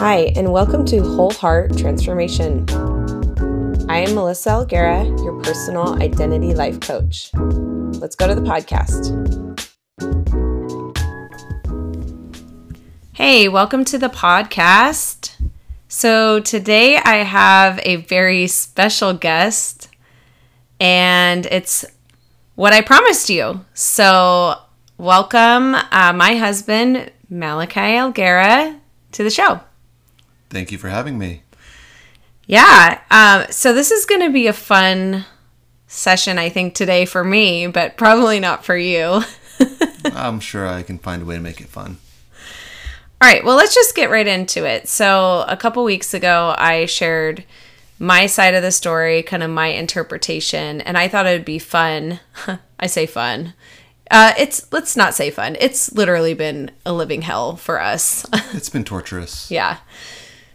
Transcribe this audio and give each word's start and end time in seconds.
Hi, 0.00 0.32
and 0.34 0.50
welcome 0.50 0.86
to 0.86 1.02
Whole 1.02 1.30
Heart 1.30 1.76
Transformation. 1.76 2.64
I 3.86 3.98
am 3.98 4.14
Melissa 4.14 4.48
Alguera, 4.48 5.04
your 5.22 5.38
personal 5.42 6.02
identity 6.02 6.54
life 6.54 6.80
coach. 6.80 7.30
Let's 7.34 8.16
go 8.16 8.26
to 8.26 8.34
the 8.34 8.40
podcast. 8.40 9.12
Hey, 13.12 13.50
welcome 13.50 13.84
to 13.84 13.98
the 13.98 14.08
podcast. 14.08 15.38
So, 15.88 16.40
today 16.40 16.96
I 16.96 17.16
have 17.16 17.78
a 17.82 17.96
very 17.96 18.46
special 18.46 19.12
guest, 19.12 19.90
and 20.80 21.44
it's 21.44 21.84
what 22.54 22.72
I 22.72 22.80
promised 22.80 23.28
you. 23.28 23.66
So, 23.74 24.54
welcome 24.96 25.74
uh, 25.74 26.14
my 26.14 26.36
husband, 26.36 27.12
Malachi 27.28 27.80
Alguera, 27.80 28.80
to 29.12 29.22
the 29.22 29.28
show. 29.28 29.60
Thank 30.50 30.72
you 30.72 30.78
for 30.78 30.88
having 30.88 31.18
me. 31.18 31.42
Yeah. 32.46 33.00
Um, 33.10 33.50
so 33.50 33.72
this 33.72 33.90
is 33.90 34.04
going 34.04 34.22
to 34.22 34.30
be 34.30 34.48
a 34.48 34.52
fun 34.52 35.24
session, 35.86 36.38
I 36.38 36.48
think, 36.48 36.74
today 36.74 37.04
for 37.04 37.24
me, 37.24 37.68
but 37.68 37.96
probably 37.96 38.40
not 38.40 38.64
for 38.64 38.76
you. 38.76 39.22
I'm 40.04 40.40
sure 40.40 40.66
I 40.66 40.82
can 40.82 40.98
find 40.98 41.22
a 41.22 41.24
way 41.24 41.36
to 41.36 41.40
make 41.40 41.60
it 41.60 41.68
fun. 41.68 41.98
All 43.22 43.28
right. 43.28 43.44
Well, 43.44 43.56
let's 43.56 43.74
just 43.74 43.94
get 43.94 44.10
right 44.10 44.26
into 44.26 44.64
it. 44.64 44.88
So 44.88 45.44
a 45.46 45.56
couple 45.56 45.84
weeks 45.84 46.14
ago, 46.14 46.54
I 46.58 46.86
shared 46.86 47.44
my 48.00 48.26
side 48.26 48.54
of 48.54 48.62
the 48.62 48.72
story, 48.72 49.22
kind 49.22 49.42
of 49.42 49.50
my 49.50 49.66
interpretation, 49.66 50.80
and 50.80 50.96
I 50.96 51.06
thought 51.06 51.26
it 51.26 51.32
would 51.32 51.44
be 51.44 51.58
fun. 51.58 52.18
I 52.80 52.86
say 52.86 53.06
fun. 53.06 53.54
Uh, 54.10 54.32
it's 54.38 54.72
let's 54.72 54.96
not 54.96 55.14
say 55.14 55.30
fun. 55.30 55.56
It's 55.60 55.92
literally 55.92 56.34
been 56.34 56.72
a 56.84 56.92
living 56.92 57.22
hell 57.22 57.56
for 57.56 57.80
us. 57.80 58.26
it's 58.52 58.70
been 58.70 58.84
torturous. 58.84 59.50
Yeah. 59.50 59.78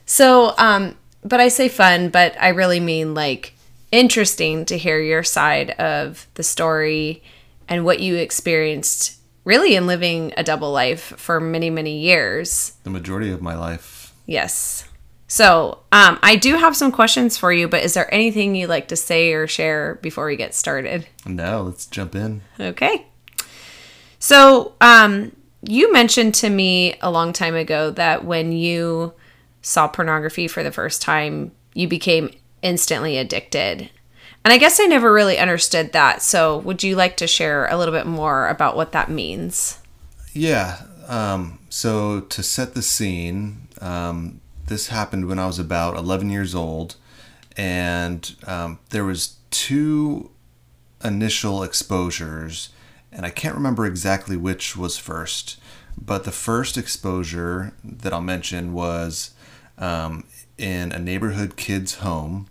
So, 0.05 0.53
um, 0.57 0.95
but 1.23 1.39
I 1.39 1.47
say 1.47 1.69
fun, 1.69 2.09
but 2.09 2.35
I 2.39 2.49
really 2.49 2.79
mean 2.79 3.13
like 3.13 3.53
interesting 3.91 4.65
to 4.65 4.77
hear 4.77 4.99
your 4.99 5.23
side 5.23 5.71
of 5.71 6.27
the 6.35 6.43
story 6.43 7.23
and 7.67 7.85
what 7.85 7.99
you 7.99 8.15
experienced 8.15 9.17
really 9.43 9.75
in 9.75 9.87
living 9.87 10.33
a 10.37 10.43
double 10.43 10.71
life 10.71 11.13
for 11.17 11.39
many, 11.39 11.69
many 11.69 11.99
years. 11.99 12.73
The 12.83 12.89
majority 12.89 13.31
of 13.31 13.41
my 13.41 13.55
life. 13.55 14.13
Yes. 14.25 14.87
So, 15.27 15.79
um, 15.91 16.19
I 16.21 16.35
do 16.35 16.55
have 16.55 16.75
some 16.75 16.91
questions 16.91 17.37
for 17.37 17.51
you, 17.51 17.67
but 17.67 17.83
is 17.83 17.95
there 17.95 18.11
anything 18.13 18.55
you'd 18.55 18.69
like 18.69 18.87
to 18.89 18.95
say 18.95 19.33
or 19.33 19.47
share 19.47 19.95
before 20.01 20.27
we 20.27 20.35
get 20.35 20.53
started? 20.53 21.07
No, 21.25 21.63
let's 21.63 21.87
jump 21.87 22.15
in. 22.15 22.41
Okay. 22.59 23.07
So, 24.19 24.73
um, 24.81 25.35
you 25.61 25.91
mentioned 25.91 26.35
to 26.35 26.49
me 26.49 26.95
a 27.01 27.09
long 27.09 27.33
time 27.33 27.55
ago 27.55 27.89
that 27.91 28.23
when 28.23 28.51
you 28.51 29.13
saw 29.65 29.87
pornography 29.87 30.47
for 30.47 30.61
the 30.61 30.71
first 30.71 31.01
time, 31.01 31.51
you 31.73 31.87
became 31.87 32.29
instantly 32.61 33.17
addicted. 33.17 33.89
And 34.43 34.53
I 34.53 34.59
guess 34.59 34.79
I 34.79 34.85
never 34.85 35.11
really 35.11 35.39
understood 35.39 35.91
that. 35.91 36.21
So, 36.21 36.59
would 36.59 36.83
you 36.83 36.95
like 36.95 37.17
to 37.17 37.25
share 37.25 37.67
a 37.67 37.75
little 37.75 37.93
bit 37.93 38.05
more 38.05 38.47
about 38.47 38.75
what 38.75 38.91
that 38.91 39.09
means? 39.09 39.79
Yeah. 40.33 40.83
Um, 41.07 41.57
so, 41.69 42.21
to 42.21 42.43
set 42.43 42.75
the 42.75 42.83
scene, 42.83 43.67
um, 43.81 44.39
this 44.67 44.89
happened 44.89 45.27
when 45.27 45.39
I 45.39 45.47
was 45.47 45.57
about 45.57 45.97
11 45.97 46.29
years 46.29 46.53
old, 46.53 46.95
and 47.57 48.35
um, 48.45 48.77
there 48.91 49.03
was 49.03 49.37
two 49.49 50.29
initial 51.03 51.63
exposures, 51.63 52.69
and 53.11 53.25
I 53.25 53.31
can't 53.31 53.55
remember 53.55 53.87
exactly 53.87 54.37
which 54.37 54.77
was 54.77 54.95
first. 54.95 55.59
But 55.99 56.23
the 56.23 56.31
first 56.31 56.77
exposure 56.77 57.73
that 57.83 58.13
I'll 58.13 58.21
mention 58.21 58.73
was 58.73 59.31
um, 59.77 60.25
in 60.57 60.91
a 60.91 60.99
neighborhood 60.99 61.55
kid's 61.55 61.95
home. 61.95 62.47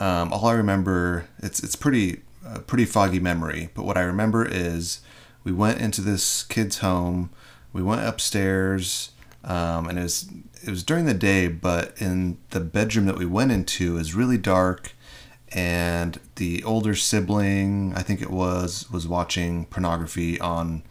Um, 0.00 0.32
all 0.32 0.46
I 0.46 0.54
remember, 0.54 1.26
it's 1.38 1.62
it's 1.62 1.76
pretty 1.76 2.22
a 2.44 2.60
pretty 2.60 2.84
foggy 2.84 3.20
memory, 3.20 3.70
but 3.74 3.84
what 3.84 3.96
I 3.96 4.02
remember 4.02 4.44
is 4.44 5.00
we 5.44 5.52
went 5.52 5.80
into 5.80 6.00
this 6.00 6.42
kid's 6.42 6.78
home. 6.78 7.30
We 7.72 7.82
went 7.82 8.06
upstairs, 8.06 9.12
um, 9.44 9.88
and 9.88 9.98
it 9.98 10.02
was 10.02 10.28
it 10.62 10.70
was 10.70 10.82
during 10.82 11.06
the 11.06 11.14
day, 11.14 11.48
but 11.48 12.00
in 12.00 12.38
the 12.50 12.60
bedroom 12.60 13.06
that 13.06 13.18
we 13.18 13.26
went 13.26 13.52
into 13.52 13.96
is 13.96 14.14
really 14.14 14.38
dark, 14.38 14.92
and 15.50 16.18
the 16.36 16.62
older 16.64 16.94
sibling, 16.94 17.92
I 17.96 18.02
think 18.02 18.22
it 18.22 18.30
was, 18.30 18.90
was 18.90 19.08
watching 19.08 19.66
pornography 19.66 20.40
on 20.40 20.82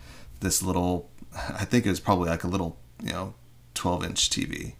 this 0.41 0.61
little. 0.61 1.09
I 1.35 1.65
think 1.65 1.85
it 1.85 1.89
was 1.89 1.99
probably 1.99 2.29
like 2.29 2.43
a 2.43 2.47
little, 2.47 2.77
you 3.01 3.11
know, 3.11 3.33
twelve 3.73 4.03
inch 4.03 4.29
TV. 4.29 4.73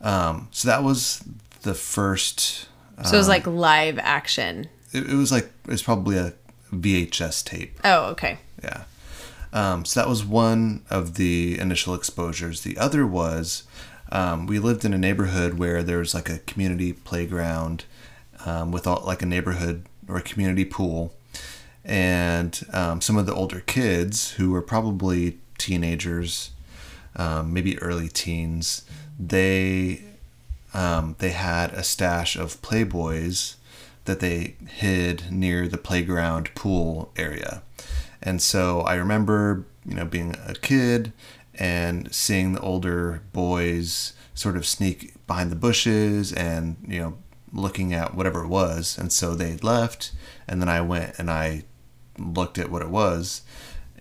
Um, 0.00 0.48
so 0.50 0.68
that 0.68 0.82
was 0.82 1.22
the 1.62 1.74
first. 1.74 2.68
So 3.04 3.14
it 3.14 3.18
was 3.18 3.28
like 3.28 3.46
live 3.46 3.98
action. 3.98 4.68
It, 4.92 5.10
it 5.10 5.14
was 5.14 5.32
like 5.32 5.50
it 5.64 5.70
was 5.70 5.82
probably 5.82 6.16
a 6.16 6.34
VHS 6.72 7.44
tape. 7.44 7.78
Oh, 7.84 8.06
okay. 8.10 8.38
Yeah. 8.62 8.84
Um, 9.52 9.84
so 9.84 10.00
that 10.00 10.08
was 10.08 10.24
one 10.24 10.84
of 10.90 11.14
the 11.14 11.58
initial 11.58 11.94
exposures. 11.94 12.62
The 12.62 12.78
other 12.78 13.06
was 13.06 13.64
um, 14.12 14.46
we 14.46 14.58
lived 14.58 14.84
in 14.84 14.92
a 14.92 14.98
neighborhood 14.98 15.54
where 15.54 15.82
there 15.82 15.98
was 15.98 16.14
like 16.14 16.28
a 16.28 16.38
community 16.40 16.92
playground 16.92 17.84
um, 18.44 18.72
with 18.72 18.86
all, 18.86 19.02
like 19.04 19.22
a 19.22 19.26
neighborhood 19.26 19.84
or 20.08 20.16
a 20.16 20.22
community 20.22 20.64
pool, 20.64 21.14
and 21.84 22.60
um, 22.72 23.00
some 23.00 23.16
of 23.16 23.26
the 23.26 23.34
older 23.34 23.60
kids 23.60 24.32
who 24.32 24.50
were 24.50 24.62
probably 24.62 25.38
teenagers, 25.58 26.50
um, 27.16 27.52
maybe 27.52 27.78
early 27.80 28.08
teens, 28.08 28.82
they 29.28 30.02
um, 30.72 31.16
they 31.18 31.30
had 31.30 31.72
a 31.72 31.82
stash 31.82 32.36
of 32.36 32.62
Playboys 32.62 33.56
that 34.04 34.20
they 34.20 34.54
hid 34.66 35.30
near 35.30 35.68
the 35.68 35.78
playground 35.78 36.54
pool 36.54 37.12
area. 37.16 37.62
And 38.22 38.40
so 38.40 38.80
I 38.82 38.94
remember, 38.94 39.64
you 39.84 39.94
know, 39.94 40.04
being 40.04 40.36
a 40.46 40.54
kid 40.54 41.12
and 41.54 42.12
seeing 42.14 42.52
the 42.52 42.60
older 42.60 43.22
boys 43.32 44.12
sort 44.34 44.56
of 44.56 44.66
sneak 44.66 45.14
behind 45.26 45.50
the 45.50 45.56
bushes 45.56 46.32
and, 46.32 46.76
you 46.86 47.00
know, 47.00 47.18
looking 47.52 47.92
at 47.92 48.14
whatever 48.14 48.44
it 48.44 48.48
was. 48.48 48.96
And 48.96 49.12
so 49.12 49.34
they 49.34 49.56
left, 49.56 50.12
and 50.46 50.60
then 50.60 50.68
I 50.68 50.80
went 50.80 51.18
and 51.18 51.30
I 51.30 51.64
looked 52.18 52.58
at 52.58 52.70
what 52.70 52.82
it 52.82 52.88
was. 52.88 53.42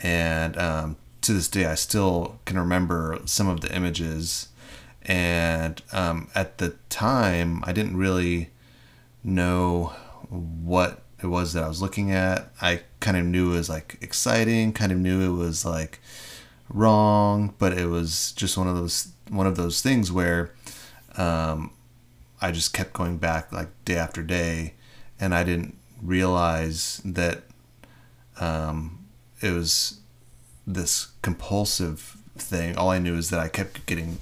And 0.02 0.58
um, 0.58 0.98
to 1.22 1.34
this 1.34 1.50
day, 1.50 1.66
I 1.66 1.76
still 1.76 2.40
can 2.46 2.60
remember 2.60 3.20
some 3.26 3.48
of 3.48 3.62
the 3.62 3.74
images. 3.76 4.49
And 5.10 5.82
um, 5.92 6.30
at 6.36 6.60
the 6.60 6.76
time, 6.90 7.64
I 7.66 7.74
didn't 7.74 7.98
really 7.98 8.52
know 9.24 9.94
what 10.30 11.02
it 11.22 11.26
was 11.26 11.54
that 11.54 11.64
I 11.64 11.68
was 11.68 11.82
looking 11.82 12.12
at. 12.12 12.52
I 12.62 12.82
kind 13.00 13.18
of 13.18 13.26
knew 13.26 13.52
it 13.52 13.56
was 13.56 13.70
like 13.70 13.98
exciting, 14.02 14.72
kind 14.72 14.92
of 14.92 15.00
knew 15.00 15.34
it 15.34 15.36
was 15.36 15.66
like 15.66 16.00
wrong, 16.70 17.56
but 17.58 17.74
it 17.74 17.88
was 17.88 18.34
just 18.34 18.56
one 18.56 18.68
of 18.68 18.76
those 18.76 19.12
one 19.30 19.48
of 19.48 19.56
those 19.56 19.82
things 19.82 20.12
where 20.12 20.54
um, 21.18 21.72
I 22.40 22.52
just 22.52 22.72
kept 22.74 22.94
going 22.94 23.18
back 23.18 23.52
like 23.52 23.70
day 23.86 23.96
after 23.96 24.22
day, 24.22 24.76
and 25.20 25.34
I 25.34 25.44
didn't 25.44 25.76
realize 26.04 27.02
that 27.04 27.46
um, 28.40 29.08
it 29.42 29.50
was 29.50 30.02
this 30.68 31.08
compulsive 31.24 32.18
thing. 32.38 32.78
All 32.78 32.92
I 32.92 33.00
knew 33.00 33.16
is 33.16 33.32
that 33.32 33.40
I 33.40 33.48
kept 33.48 33.88
getting 33.88 34.20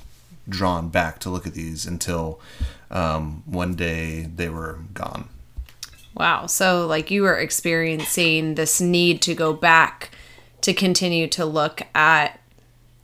drawn 0.50 0.90
back 0.90 1.20
to 1.20 1.30
look 1.30 1.46
at 1.48 1.54
these 1.54 1.86
until 1.86 2.40
um, 2.90 3.44
one 3.46 3.76
day 3.76 4.22
they 4.24 4.50
were 4.50 4.80
gone. 4.94 5.30
Wow. 6.14 6.48
So, 6.48 6.88
like, 6.88 7.12
you 7.12 7.22
were 7.22 7.38
experiencing 7.38 8.56
this 8.56 8.82
need 8.82 9.22
to 9.24 9.36
go 9.36 9.54
back 9.54 10.12
to 10.62 10.74
continue 10.74 11.28
to 11.28 11.46
look 11.46 11.82
at 11.94 12.40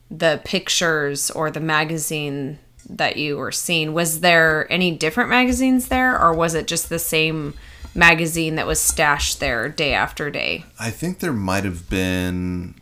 the 0.09 0.42
pictures 0.44 1.30
or 1.31 1.52
the 1.52 1.59
magazine 1.59 2.60
that 2.90 3.18
you 3.18 3.38
were 3.38 3.51
seeing. 3.51 3.94
Was 3.94 4.22
there 4.22 4.72
any 4.72 4.92
different 4.92 5.30
magazines 5.30 5.88
there, 5.88 6.19
or 6.19 6.34
was 6.34 6.56
it 6.56 6.68
just 6.68 6.89
the 6.89 7.00
same 7.00 7.54
magazine 7.96 8.56
that 8.56 8.68
was 8.68 8.80
stashed 8.80 9.39
there 9.39 9.69
day 9.69 9.94
after 9.94 10.30
day? 10.30 10.66
I 10.80 10.89
think 10.89 11.19
there 11.19 11.34
might 11.34 11.63
have 11.63 11.89
been 11.89 12.75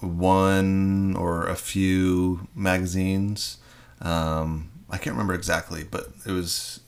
one 0.00 1.16
or 1.16 1.46
a 1.46 1.56
few 1.56 2.48
magazines. 2.54 3.58
Um, 4.00 4.70
I 4.90 4.98
can't 4.98 5.14
remember 5.14 5.34
exactly, 5.34 5.84
but 5.84 6.08
it 6.26 6.32
was 6.32 6.80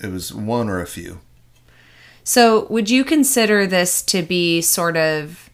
it 0.00 0.10
was 0.10 0.34
one 0.34 0.68
or 0.68 0.80
a 0.80 0.86
few. 0.86 1.20
So, 2.24 2.66
would 2.66 2.88
you 2.88 3.04
consider 3.04 3.66
this 3.66 4.02
to 4.04 4.22
be 4.22 4.62
sort 4.62 4.96
of 4.96 5.50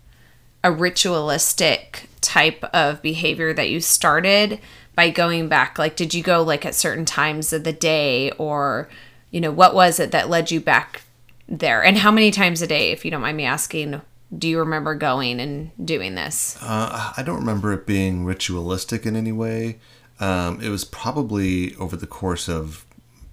a 0.62 0.70
ritualistic 0.70 2.08
type 2.20 2.62
of 2.72 3.02
behavior 3.02 3.52
that 3.52 3.70
you 3.70 3.80
started 3.80 4.60
by 4.94 5.10
going 5.10 5.48
back? 5.48 5.78
Like, 5.78 5.96
did 5.96 6.14
you 6.14 6.22
go 6.22 6.42
like 6.42 6.64
at 6.64 6.74
certain 6.76 7.04
times 7.04 7.52
of 7.52 7.64
the 7.64 7.72
day, 7.72 8.30
or, 8.32 8.88
you 9.30 9.40
know, 9.40 9.50
what 9.50 9.74
was 9.74 9.98
it 9.98 10.12
that 10.12 10.30
led 10.30 10.52
you 10.52 10.60
back 10.60 11.02
there? 11.48 11.82
And 11.82 11.98
how 11.98 12.12
many 12.12 12.30
times 12.30 12.62
a 12.62 12.68
day, 12.68 12.92
if 12.92 13.04
you 13.04 13.10
don't 13.10 13.22
mind 13.22 13.36
me 13.36 13.44
asking, 13.44 14.00
do 14.36 14.48
you 14.48 14.58
remember 14.60 14.94
going 14.94 15.40
and 15.40 15.70
doing 15.84 16.14
this? 16.14 16.56
Uh, 16.60 17.12
I 17.16 17.22
don't 17.22 17.40
remember 17.40 17.72
it 17.72 17.86
being 17.86 18.24
ritualistic 18.24 19.04
in 19.06 19.16
any 19.16 19.32
way. 19.32 19.78
Um, 20.20 20.60
it 20.60 20.68
was 20.68 20.84
probably 20.84 21.74
over 21.76 21.96
the 21.96 22.06
course 22.06 22.48
of 22.48 22.84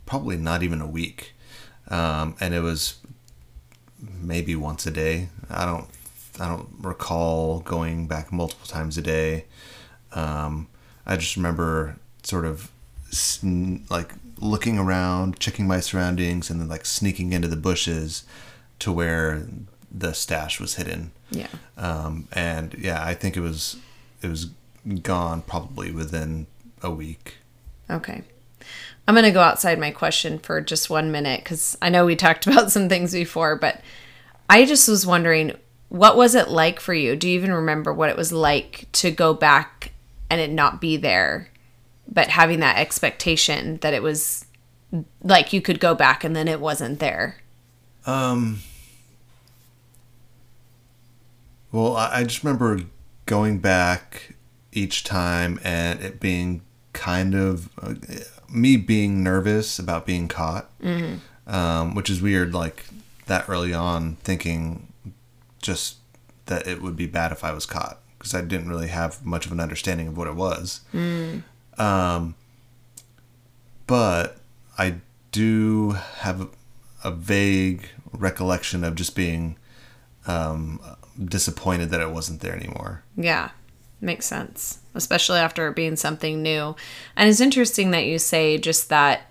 probably 0.06 0.38
not 0.38 0.64
even 0.64 0.82
a 0.82 0.88
week, 0.88 1.34
um, 1.90 2.36
and 2.40 2.54
it 2.54 2.62
was 2.62 2.96
maybe 4.00 4.56
once 4.56 4.86
a 4.86 4.92
day. 4.92 5.30
I 5.50 5.66
don't 5.66 5.88
I 6.40 6.48
don't 6.48 6.70
recall 6.80 7.60
going 7.60 8.08
back 8.08 8.32
multiple 8.32 8.68
times 8.68 8.98
a 8.98 9.02
day. 9.02 9.46
Um, 10.14 10.68
I 11.06 11.18
just 11.18 11.36
remember 11.36 11.98
sort 12.24 12.46
of 12.46 12.72
sn- 13.12 13.86
like 13.90 14.14
looking 14.40 14.80
around, 14.80 15.40
checking 15.40 15.68
my 15.68 15.80
surroundings, 15.80 16.50
and 16.50 16.62
then 16.62 16.70
like 16.70 16.86
sneaking 16.86 17.34
into 17.34 17.48
the 17.48 17.56
bushes 17.58 18.24
to 18.80 18.92
where 18.92 19.48
the 19.92 20.14
stash 20.14 20.60
was 20.60 20.76
hidden. 20.76 21.12
Yeah. 21.32 21.48
Um, 21.78 22.28
and 22.34 22.74
yeah, 22.78 23.04
I 23.04 23.14
think 23.14 23.38
it 23.38 23.42
was 23.42 23.78
it 24.22 24.30
was 24.30 24.52
gone 25.02 25.42
probably 25.42 25.92
within 25.92 26.48
a 26.82 26.92
week. 26.92 27.36
Okay. 27.90 28.24
I'm 29.08 29.16
going 29.16 29.24
to 29.24 29.32
go 29.32 29.42
outside 29.42 29.80
my 29.80 29.92
question 29.92 30.38
for 30.40 30.60
just 30.60 30.90
one 30.90 31.12
minute 31.12 31.42
because 31.42 31.78
I 31.82 31.90
know 31.90 32.06
we 32.06 32.16
talked 32.16 32.48
about 32.48 32.72
some 32.72 32.90
things 32.90 33.14
before, 33.14 33.56
but 33.56 33.82
I 34.50 34.66
just 34.66 34.88
was 34.88 35.06
wondering 35.06 35.54
what 35.90 36.18
was 36.18 36.36
it 36.36 36.50
like 36.50 36.80
for 36.82 36.94
you? 36.94 37.16
Do 37.16 37.30
you 37.30 37.36
even 37.36 37.54
remember 37.54 37.94
what 37.94 38.10
it 38.10 38.18
was 38.18 38.34
like 38.34 38.88
to 38.94 39.10
go 39.10 39.34
back 39.34 39.94
and 40.30 40.42
it 40.42 40.52
not 40.52 40.82
be 40.82 40.98
there, 40.98 41.50
but 42.08 42.28
having 42.28 42.60
that 42.60 42.78
expectation 42.78 43.78
that 43.78 43.94
it 43.94 44.04
was 44.04 44.46
like 45.24 45.54
you 45.54 45.62
could 45.62 45.80
go 45.80 45.96
back 45.96 46.24
and 46.26 46.36
then 46.36 46.48
it 46.48 46.60
wasn't 46.60 47.00
there? 47.00 47.38
Um. 48.06 48.62
Well, 51.78 51.96
I 51.96 52.24
just 52.24 52.44
remember 52.44 52.86
going 53.28 53.60
back 53.60 54.34
each 54.72 55.04
time 55.04 55.60
and 55.64 56.02
it 56.02 56.20
being 56.20 56.62
kind 56.94 57.36
of 57.36 57.70
uh, 57.80 57.94
me 58.50 58.78
being 58.78 59.24
nervous 59.24 59.78
about 59.78 60.08
being 60.08 60.28
caught, 60.28 60.72
um, 61.46 61.94
which 61.94 62.10
is 62.10 62.20
weird. 62.20 62.52
Like 62.52 62.88
that 63.28 63.48
early 63.48 63.76
on, 63.76 64.16
thinking 64.24 64.92
just 65.62 65.98
that 66.48 66.66
it 66.66 66.82
would 66.82 66.96
be 66.96 67.06
bad 67.06 67.32
if 67.32 67.44
I 67.44 67.52
was 67.52 67.68
caught 67.68 68.00
because 68.18 68.34
I 68.34 68.42
didn't 68.42 68.70
really 68.70 68.88
have 68.88 69.24
much 69.24 69.46
of 69.46 69.52
an 69.52 69.60
understanding 69.60 70.08
of 70.08 70.18
what 70.18 70.28
it 70.28 70.34
was. 70.34 70.82
Um, 71.78 72.34
but 73.86 74.38
I 74.80 74.96
do 75.32 75.92
have 75.92 76.42
a, 76.42 76.48
a 77.04 77.12
vague 77.12 77.90
recollection 78.12 78.84
of 78.84 78.96
just 78.96 79.16
being 79.16 79.58
um, 80.26 80.80
disappointed 81.24 81.90
that 81.90 82.02
it 82.02 82.12
wasn't 82.12 82.42
there 82.42 82.56
anymore. 82.56 83.04
Yeah, 83.16 83.50
makes 84.02 84.26
sense, 84.26 84.80
especially 84.96 85.40
after 85.40 85.68
it 85.68 85.76
being 85.76 85.96
something 85.96 86.42
new. 86.42 86.76
And 87.16 87.30
it's 87.30 87.42
interesting 87.42 87.92
that 87.92 88.06
you 88.06 88.20
say 88.20 88.58
just 88.58 88.90
that 88.90 89.22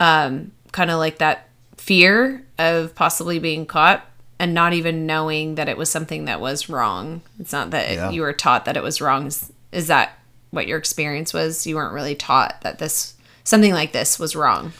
um, 0.00 0.52
kind 0.72 0.90
of 0.90 0.98
like 0.98 1.18
that 1.18 1.48
fear 1.76 2.44
of 2.58 2.94
possibly 2.94 3.38
being 3.38 3.66
caught 3.66 4.04
and 4.38 4.54
not 4.54 4.72
even 4.72 5.06
knowing 5.06 5.56
that 5.56 5.68
it 5.68 5.76
was 5.76 5.90
something 5.90 6.26
that 6.26 6.40
was 6.40 6.68
wrong. 6.68 7.22
It's 7.40 7.52
not 7.52 7.70
that 7.70 7.90
Yeah. 7.92 8.10
you 8.10 8.20
were 8.22 8.32
taught 8.32 8.64
that 8.66 8.76
it 8.76 8.82
was 8.82 9.00
wrong. 9.00 9.26
Is, 9.26 9.52
is 9.72 9.86
that 9.88 10.18
what 10.50 10.66
your 10.66 10.78
experience 10.78 11.34
was? 11.34 11.66
You 11.66 11.74
weren't 11.76 11.92
really 11.92 12.14
taught 12.14 12.60
that 12.62 12.78
this 12.78 13.14
something 13.44 13.72
like 13.72 13.92
this 13.92 14.18
was 14.18 14.36
wrong. 14.36 14.72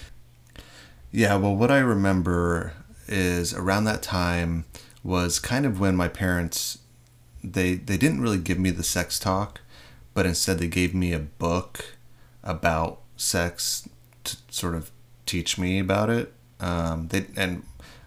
Yeah, 1.10 1.36
well, 1.36 1.56
what 1.56 1.70
I 1.70 1.78
remember 1.78 2.72
is 3.08 3.54
around 3.54 3.84
that 3.84 4.02
time 4.02 4.64
was 5.02 5.38
kind 5.38 5.64
of 5.64 5.80
when 5.80 5.96
my 5.96 6.08
parents 6.08 6.78
they 7.42 7.74
they 7.74 7.96
didn't 7.96 8.20
really 8.20 8.38
give 8.38 8.58
me 8.58 8.70
the 8.70 8.82
sex 8.82 9.18
talk, 9.18 9.60
but 10.14 10.26
instead 10.26 10.58
they 10.58 10.66
gave 10.68 10.94
me 10.94 11.12
a 11.12 11.18
book 11.18 11.96
about 12.42 13.00
sex 13.16 13.88
to 14.24 14.36
sort 14.50 14.74
of 14.74 14.90
teach 15.26 15.58
me 15.58 15.78
about 15.78 16.10
it. 16.10 16.32
Um, 16.60 17.08
they 17.08 17.26
and 17.36 17.62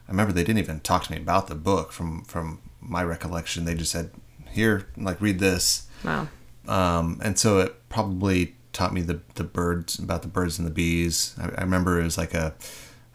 I 0.08 0.12
remember 0.12 0.34
they 0.34 0.44
didn't 0.44 0.60
even 0.60 0.80
talk 0.82 1.04
to 1.06 1.12
me 1.12 1.18
about 1.18 1.48
the 1.48 1.56
book 1.56 1.92
from 1.92 2.24
from 2.26 2.60
my 2.82 3.04
recollection. 3.04 3.66
They 3.66 3.76
just 3.76 3.92
said, 3.92 4.12
"Here, 4.50 4.88
like 4.98 5.22
read 5.22 5.40
this." 5.40 5.88
Wow. 6.04 6.28
um, 6.68 7.20
and 7.24 7.38
so 7.38 7.60
it 7.60 7.88
probably 7.90 8.56
taught 8.74 8.94
me 8.94 9.02
the, 9.02 9.20
the 9.36 9.44
birds 9.44 10.00
about 10.00 10.24
the 10.24 10.28
birds 10.28 10.58
and 10.58 10.68
the 10.68 10.72
bees. 10.72 11.36
I, 11.40 11.50
I 11.58 11.62
remember 11.62 12.00
it 12.00 12.04
was 12.04 12.18
like 12.18 12.34
a 12.34 12.54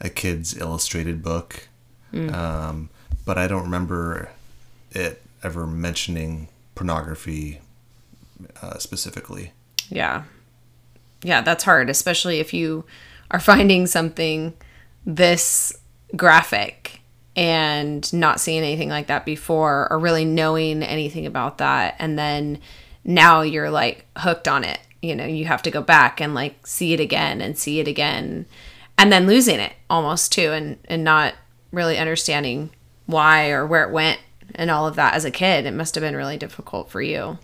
a 0.01 0.09
kid's 0.09 0.57
illustrated 0.57 1.23
book, 1.23 1.69
um, 2.35 2.91
but 3.27 3.37
I 3.37 3.47
don't 3.47 3.65
remember 3.65 4.31
it 4.93 5.21
ever 5.43 5.67
mentioning 5.67 6.49
pornography 6.75 7.61
uh, 8.63 8.79
specifically. 8.79 9.53
Yeah. 9.91 10.23
Yeah, 11.23 11.43
that's 11.43 11.65
hard, 11.65 11.91
especially 11.91 12.41
if 12.41 12.55
you 12.55 12.85
are 13.31 13.41
finding 13.41 13.87
something 13.87 14.55
this 15.05 15.77
graphic 16.15 17.01
and 17.35 18.11
not 18.15 18.41
seeing 18.41 18.63
anything 18.63 18.89
like 18.89 19.09
that 19.09 19.27
before 19.27 19.89
or 19.91 19.99
really 19.99 20.25
knowing 20.25 20.83
anything 20.83 21.27
about 21.27 21.59
that. 21.59 21.97
And 21.99 22.19
then 22.19 22.61
now 23.05 23.43
you're 23.43 23.71
like 23.71 24.07
hooked 24.17 24.49
on 24.49 24.65
it. 24.65 24.81
You 25.03 25.15
know, 25.15 25.27
you 25.27 25.45
have 25.45 25.63
to 25.63 25.71
go 25.71 25.83
back 25.83 26.21
and 26.21 26.35
like 26.35 26.67
see 26.67 26.95
it 26.95 27.01
again 27.01 27.41
and 27.41 27.59
see 27.59 27.81
it 27.81 27.89
again 27.89 28.47
and 28.97 29.13
then 29.13 29.27
losing 29.27 29.61
it 29.61 29.75
almost 29.91 30.33
too 30.33 30.53
and, 30.53 30.79
and 30.87 31.05
not 31.05 31.35
really 31.73 31.99
understanding 31.99 32.71
why 33.07 33.51
or 33.51 33.67
where 33.67 33.85
it 33.85 33.93
went 33.93 34.21
and 34.55 34.71
all 34.71 34.87
of 34.87 34.97
that 34.97 35.15
as 35.15 35.25
a 35.25 35.31
kid. 35.31 35.65
It 35.67 35.75
must 35.75 35.95
have 35.95 36.03
been 36.03 36.17
really 36.17 36.37
difficult 36.37 36.91
for 36.91 37.01
you. 37.01 37.39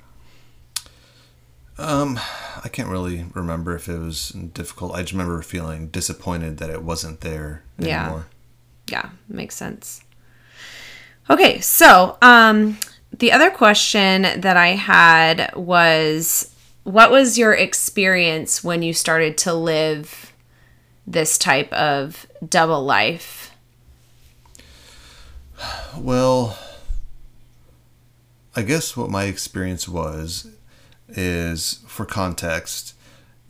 Um, 1.78 2.20
I 2.62 2.68
can't 2.68 2.88
really 2.88 3.26
remember 3.34 3.74
if 3.74 3.88
it 3.88 3.98
was 3.98 4.28
difficult. 4.30 4.94
I 4.94 5.00
just 5.00 5.12
remember 5.12 5.40
feeling 5.42 5.88
disappointed 5.88 6.58
that 6.58 6.70
it 6.70 6.82
wasn't 6.82 7.22
there 7.22 7.62
Yeah. 7.78 8.22
yeah 8.88 9.10
makes 9.28 9.54
sense 9.56 10.02
okay 11.30 11.60
so 11.60 12.18
um 12.20 12.76
the 13.16 13.30
other 13.32 13.48
question 13.50 14.22
that 14.22 14.56
i 14.56 14.70
had 14.70 15.52
was 15.54 16.52
what 16.82 17.10
was 17.12 17.38
your 17.38 17.52
experience 17.54 18.62
when 18.64 18.82
you 18.82 18.92
started 18.92 19.38
to 19.38 19.54
live 19.54 20.32
this 21.06 21.38
type 21.38 21.72
of 21.72 22.26
double 22.46 22.84
life 22.84 23.51
Well, 26.02 26.58
I 28.56 28.62
guess 28.62 28.96
what 28.96 29.08
my 29.08 29.24
experience 29.24 29.88
was 29.88 30.48
is 31.08 31.78
for 31.86 32.04
context, 32.04 32.94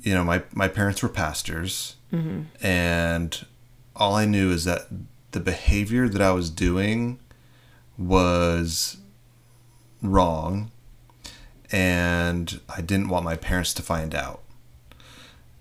you 0.03 0.13
know, 0.13 0.23
my, 0.23 0.43
my 0.53 0.69
parents 0.69 1.03
were 1.03 1.09
pastors, 1.09 1.97
and 2.63 3.47
all 3.97 4.15
I 4.15 4.27
knew 4.27 4.51
is 4.51 4.65
that 4.65 4.83
the 5.31 5.41
behavior 5.41 6.11
that 6.11 6.21
I 6.21 6.33
was 6.33 6.51
doing 6.51 7.19
was 7.97 8.99
wrong, 10.03 10.71
and 11.71 12.61
I 12.69 12.83
didn't 12.83 13.09
want 13.09 13.25
my 13.25 13.37
parents 13.37 13.73
to 13.75 13.83
find 13.83 14.15
out. 14.15 14.43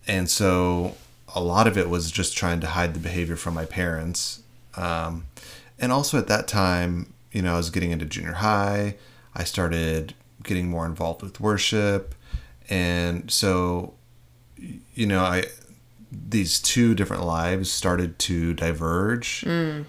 And 0.07 0.29
so 0.29 0.97
a 1.33 1.41
lot 1.41 1.67
of 1.67 1.77
it 1.77 1.89
was 1.89 2.11
just 2.11 2.35
trying 2.35 2.59
to 2.59 2.67
hide 2.67 2.93
the 2.93 2.99
behavior 2.99 3.37
from 3.37 3.53
my 3.53 3.63
parents. 3.63 4.43
Um, 4.75 5.27
and 5.81 5.91
also 5.91 6.17
at 6.17 6.27
that 6.27 6.47
time, 6.47 7.13
you 7.31 7.41
know, 7.41 7.55
I 7.55 7.57
was 7.57 7.69
getting 7.71 7.91
into 7.91 8.05
junior 8.05 8.33
high. 8.33 8.95
I 9.35 9.43
started 9.43 10.13
getting 10.43 10.69
more 10.69 10.85
involved 10.85 11.21
with 11.21 11.39
worship. 11.39 12.15
And 12.69 13.29
so, 13.29 13.95
you 14.57 15.05
know, 15.07 15.23
I 15.23 15.45
these 16.11 16.59
two 16.59 16.93
different 16.93 17.23
lives 17.23 17.71
started 17.71 18.19
to 18.19 18.53
diverge 18.53 19.43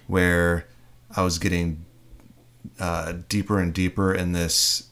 where 0.06 0.66
I 1.14 1.22
was 1.22 1.38
getting 1.38 1.84
uh, 2.78 3.14
deeper 3.28 3.58
and 3.58 3.74
deeper 3.74 4.14
in 4.14 4.32
this 4.32 4.88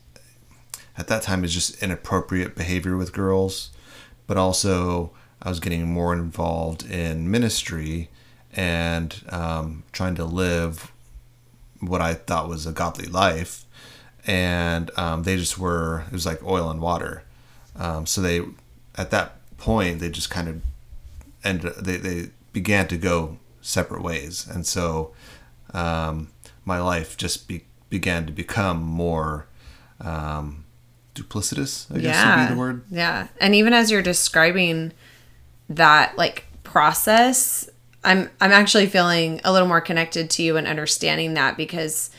at 0.98 1.06
that 1.06 1.22
time 1.22 1.44
is 1.44 1.54
just 1.54 1.82
inappropriate 1.82 2.54
behavior 2.56 2.96
with 2.96 3.12
girls, 3.12 3.70
but 4.26 4.36
also 4.36 5.12
I 5.40 5.48
was 5.48 5.60
getting 5.60 5.88
more 5.88 6.12
involved 6.12 6.84
in 6.90 7.30
ministry 7.30 8.10
and 8.54 9.22
um, 9.28 9.84
trying 9.92 10.14
to 10.16 10.24
live 10.24 10.92
what 11.80 12.00
I 12.00 12.14
thought 12.14 12.48
was 12.48 12.66
a 12.66 12.72
godly 12.72 13.06
life. 13.06 13.64
And 14.26 14.90
um, 14.98 15.22
they 15.22 15.36
just 15.36 15.58
were, 15.58 16.04
it 16.08 16.12
was 16.12 16.26
like 16.26 16.44
oil 16.44 16.70
and 16.70 16.80
water. 16.80 17.22
Um, 17.76 18.04
so 18.04 18.20
they, 18.20 18.42
at 18.96 19.10
that 19.10 19.36
point, 19.56 20.00
they 20.00 20.10
just 20.10 20.28
kind 20.28 20.48
of 20.48 20.62
ended, 21.42 21.74
they, 21.76 21.96
they 21.96 22.30
began 22.52 22.86
to 22.88 22.98
go 22.98 23.38
separate 23.62 24.02
ways. 24.02 24.46
And 24.46 24.66
so 24.66 25.12
um, 25.72 26.28
my 26.64 26.80
life 26.80 27.16
just 27.16 27.48
be, 27.48 27.64
began 27.88 28.26
to 28.26 28.32
become 28.32 28.82
more 28.82 29.46
um, 30.00 30.64
duplicitous, 31.14 31.86
I 31.94 32.00
guess 32.00 32.26
would 32.26 32.48
be 32.48 32.54
the 32.54 32.58
word. 32.58 32.84
Yeah. 32.90 33.28
And 33.40 33.54
even 33.54 33.72
as 33.72 33.90
you're 33.90 34.02
describing 34.02 34.92
that 35.70 36.18
like 36.18 36.44
process, 36.62 37.69
I'm 38.02 38.30
I'm 38.40 38.52
actually 38.52 38.86
feeling 38.86 39.40
a 39.44 39.52
little 39.52 39.68
more 39.68 39.80
connected 39.80 40.30
to 40.30 40.42
you 40.42 40.56
and 40.56 40.66
understanding 40.66 41.34
that 41.34 41.56
because 41.56 42.10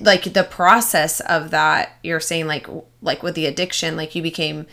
like 0.00 0.24
the 0.34 0.44
process 0.44 1.20
of 1.20 1.50
that 1.50 1.96
you're 2.02 2.20
saying 2.20 2.46
like 2.46 2.66
like 3.00 3.22
with 3.22 3.34
the 3.34 3.46
addiction 3.46 3.96
like 3.96 4.14
you 4.14 4.22
became 4.22 4.66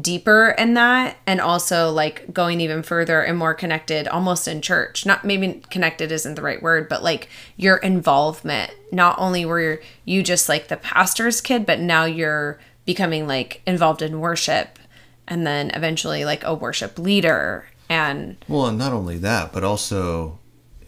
deeper 0.00 0.54
in 0.56 0.74
that 0.74 1.16
and 1.26 1.40
also 1.40 1.90
like 1.90 2.32
going 2.32 2.60
even 2.60 2.82
further 2.82 3.22
and 3.22 3.36
more 3.36 3.54
connected 3.54 4.06
almost 4.06 4.46
in 4.46 4.60
church. 4.60 5.04
Not 5.04 5.24
maybe 5.24 5.62
connected 5.70 6.12
isn't 6.12 6.34
the 6.34 6.42
right 6.42 6.62
word 6.62 6.88
but 6.88 7.02
like 7.02 7.28
your 7.56 7.78
involvement. 7.78 8.72
Not 8.92 9.18
only 9.18 9.44
were 9.44 9.80
you 10.04 10.22
just 10.22 10.48
like 10.48 10.68
the 10.68 10.76
pastor's 10.76 11.40
kid 11.40 11.64
but 11.66 11.80
now 11.80 12.04
you're 12.04 12.60
becoming 12.84 13.26
like 13.26 13.62
involved 13.66 14.02
in 14.02 14.20
worship 14.20 14.78
and 15.26 15.46
then 15.46 15.70
eventually 15.70 16.24
like 16.24 16.44
a 16.44 16.54
worship 16.54 16.98
leader 16.98 17.66
and 17.90 18.36
Well, 18.48 18.66
and 18.66 18.78
not 18.78 18.92
only 18.92 19.18
that, 19.18 19.52
but 19.52 19.64
also, 19.64 20.38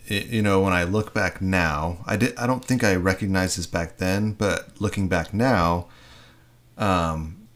you 0.07 0.41
know, 0.41 0.61
when 0.61 0.73
I 0.73 0.85
look 0.85 1.13
back 1.13 1.43
now, 1.43 1.99
I 2.07 2.17
did. 2.17 2.35
I 2.39 2.47
don't 2.47 2.65
think 2.65 2.85
I 2.85 2.95
recognized 2.95 3.59
this 3.59 3.67
back 3.67 3.99
then, 3.99 4.33
but 4.33 4.81
looking 4.81 5.09
back 5.09 5.35
now, 5.35 5.89
um, 6.79 7.49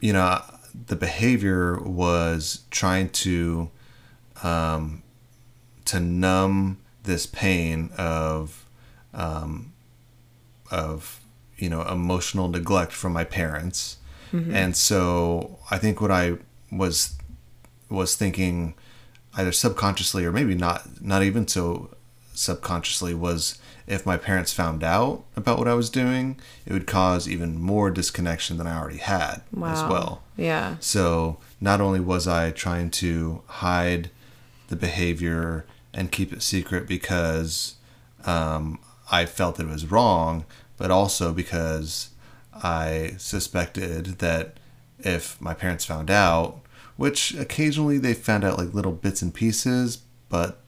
you 0.00 0.12
know, 0.14 0.42
the 0.86 0.96
behavior 0.96 1.78
was 1.80 2.62
trying 2.70 3.10
to, 3.10 3.70
um, 4.42 5.02
to 5.84 6.00
numb 6.00 6.78
this 7.02 7.26
pain 7.26 7.90
of, 7.98 8.64
um, 9.12 9.74
of 10.70 11.20
you 11.58 11.68
know 11.68 11.82
emotional 11.82 12.48
neglect 12.48 12.92
from 12.92 13.12
my 13.12 13.24
parents, 13.24 13.98
and 14.32 14.76
so 14.76 15.58
I 15.70 15.78
think 15.78 16.00
what 16.00 16.10
I 16.10 16.38
was 16.72 17.16
was 17.90 18.16
thinking 18.16 18.74
either 19.36 19.52
subconsciously 19.52 20.24
or 20.24 20.32
maybe 20.32 20.54
not 20.54 21.02
not 21.02 21.22
even 21.22 21.46
so 21.46 21.90
subconsciously 22.34 23.14
was 23.14 23.58
if 23.86 24.06
my 24.06 24.16
parents 24.16 24.52
found 24.52 24.82
out 24.82 25.22
about 25.36 25.58
what 25.58 25.68
I 25.68 25.74
was 25.74 25.90
doing, 25.90 26.36
it 26.66 26.72
would 26.72 26.86
cause 26.86 27.28
even 27.28 27.60
more 27.60 27.90
disconnection 27.90 28.56
than 28.56 28.66
I 28.66 28.78
already 28.78 28.98
had 28.98 29.42
as 29.62 29.82
well. 29.90 30.22
yeah 30.36 30.76
So 30.80 31.38
not 31.60 31.80
only 31.80 32.00
was 32.00 32.26
I 32.26 32.50
trying 32.50 32.90
to 32.92 33.42
hide 33.46 34.10
the 34.68 34.76
behavior 34.76 35.66
and 35.92 36.10
keep 36.10 36.32
it 36.32 36.42
secret 36.42 36.88
because 36.88 37.74
um, 38.24 38.78
I 39.10 39.26
felt 39.26 39.56
that 39.56 39.66
it 39.66 39.70
was 39.70 39.90
wrong, 39.90 40.44
but 40.76 40.90
also 40.90 41.32
because 41.32 42.08
I 42.52 43.14
suspected 43.18 44.18
that 44.18 44.56
if 44.98 45.40
my 45.40 45.54
parents 45.54 45.84
found 45.84 46.10
out, 46.10 46.60
which 46.96 47.34
occasionally 47.34 47.98
they 47.98 48.14
found 48.14 48.44
out 48.44 48.58
like 48.58 48.74
little 48.74 48.92
bits 48.92 49.22
and 49.22 49.32
pieces, 49.34 49.98
but 50.28 50.60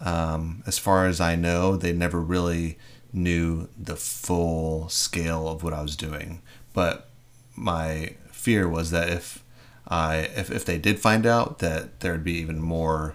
um, 0.00 0.62
as 0.66 0.78
far 0.78 1.06
as 1.06 1.20
I 1.20 1.36
know, 1.36 1.76
they 1.76 1.92
never 1.92 2.20
really 2.20 2.78
knew 3.12 3.68
the 3.78 3.96
full 3.96 4.88
scale 4.88 5.48
of 5.48 5.62
what 5.62 5.72
I 5.72 5.82
was 5.82 5.96
doing. 5.96 6.42
But 6.74 7.08
my 7.54 8.14
fear 8.30 8.68
was 8.68 8.90
that 8.90 9.08
if 9.08 9.42
I 9.88 10.16
if, 10.36 10.50
if 10.50 10.64
they 10.64 10.78
did 10.78 10.98
find 10.98 11.26
out, 11.26 11.60
that 11.60 12.00
there'd 12.00 12.24
be 12.24 12.34
even 12.34 12.60
more. 12.60 13.14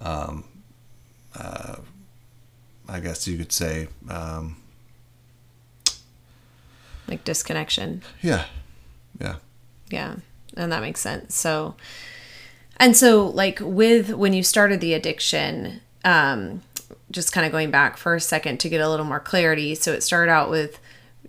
Um, 0.00 0.44
uh, 1.34 1.76
I 2.88 3.00
guess 3.00 3.26
you 3.26 3.38
could 3.38 3.52
say, 3.52 3.88
um, 4.08 4.56
like 7.08 7.24
disconnection 7.24 8.02
yeah, 8.20 8.46
yeah. 9.20 9.36
Yeah, 9.90 10.16
and 10.56 10.72
that 10.72 10.82
makes 10.82 11.00
sense. 11.00 11.34
So, 11.34 11.74
and 12.78 12.96
so 12.96 13.26
like 13.26 13.58
with 13.60 14.10
when 14.10 14.32
you 14.32 14.42
started 14.42 14.80
the 14.80 14.94
addiction, 14.94 15.80
um, 16.04 16.62
just 17.10 17.32
kind 17.32 17.46
of 17.46 17.52
going 17.52 17.70
back 17.70 17.96
for 17.96 18.14
a 18.14 18.20
second 18.20 18.58
to 18.60 18.68
get 18.68 18.80
a 18.80 18.88
little 18.88 19.06
more 19.06 19.20
clarity. 19.20 19.74
So 19.74 19.92
it 19.92 20.02
started 20.02 20.30
out 20.30 20.50
with 20.50 20.78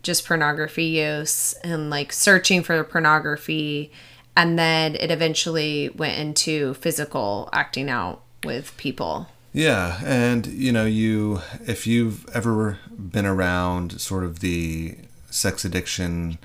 just 0.02 0.26
pornography 0.26 0.86
use 0.86 1.54
and 1.64 1.90
like 1.90 2.12
searching 2.12 2.64
for 2.64 2.84
pornography, 2.84 3.92
and 4.36 4.58
then 4.58 4.96
it 4.96 5.12
eventually 5.12 5.90
went 5.90 6.20
into 6.20 6.74
physical 6.76 7.50
acting 7.54 7.90
out 7.90 8.22
with 8.44 8.76
people. 8.78 9.28
Yeah, 9.54 10.02
and 10.04 10.48
you 10.48 10.72
know, 10.72 10.86
you 10.86 11.42
if 11.66 11.86
you've 11.86 12.28
ever 12.30 12.80
been 12.90 13.26
around 13.26 14.02
sort 14.02 14.24
of 14.24 14.40
the 14.40 14.98
sex 15.30 15.64
addiction 15.64 16.40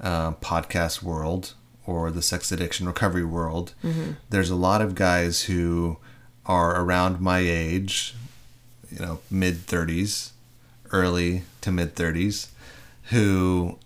uh, 0.00 0.32
podcast 0.32 1.02
world 1.02 1.54
or 1.86 2.10
the 2.10 2.22
sex 2.22 2.52
addiction 2.52 2.86
recovery 2.86 3.24
world, 3.24 3.74
there's 4.30 4.50
a 4.50 4.56
lot 4.56 4.80
of 4.82 4.94
guys 4.94 5.42
who 5.42 5.96
are 6.46 6.80
around 6.82 7.20
my 7.20 7.38
age, 7.38 8.14
you 8.90 8.98
know, 8.98 9.20
mid 9.30 9.66
30s, 9.66 10.30
early 10.92 11.42
to 11.60 11.70
mid 11.72 11.94
30s, 11.94 12.48
who 13.04 13.78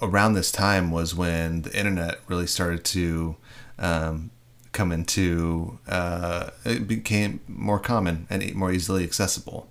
around 0.00 0.34
this 0.34 0.52
time 0.52 0.90
was 0.90 1.14
when 1.14 1.62
the 1.62 1.76
internet 1.78 2.20
really 2.28 2.46
started 2.46 2.84
to 2.84 3.36
um, 3.78 4.30
come 4.72 4.92
into 4.92 5.78
uh, 5.88 6.50
it 6.64 6.86
became 6.86 7.40
more 7.48 7.78
common 7.78 8.26
and 8.30 8.54
more 8.54 8.72
easily 8.72 9.02
accessible. 9.04 9.68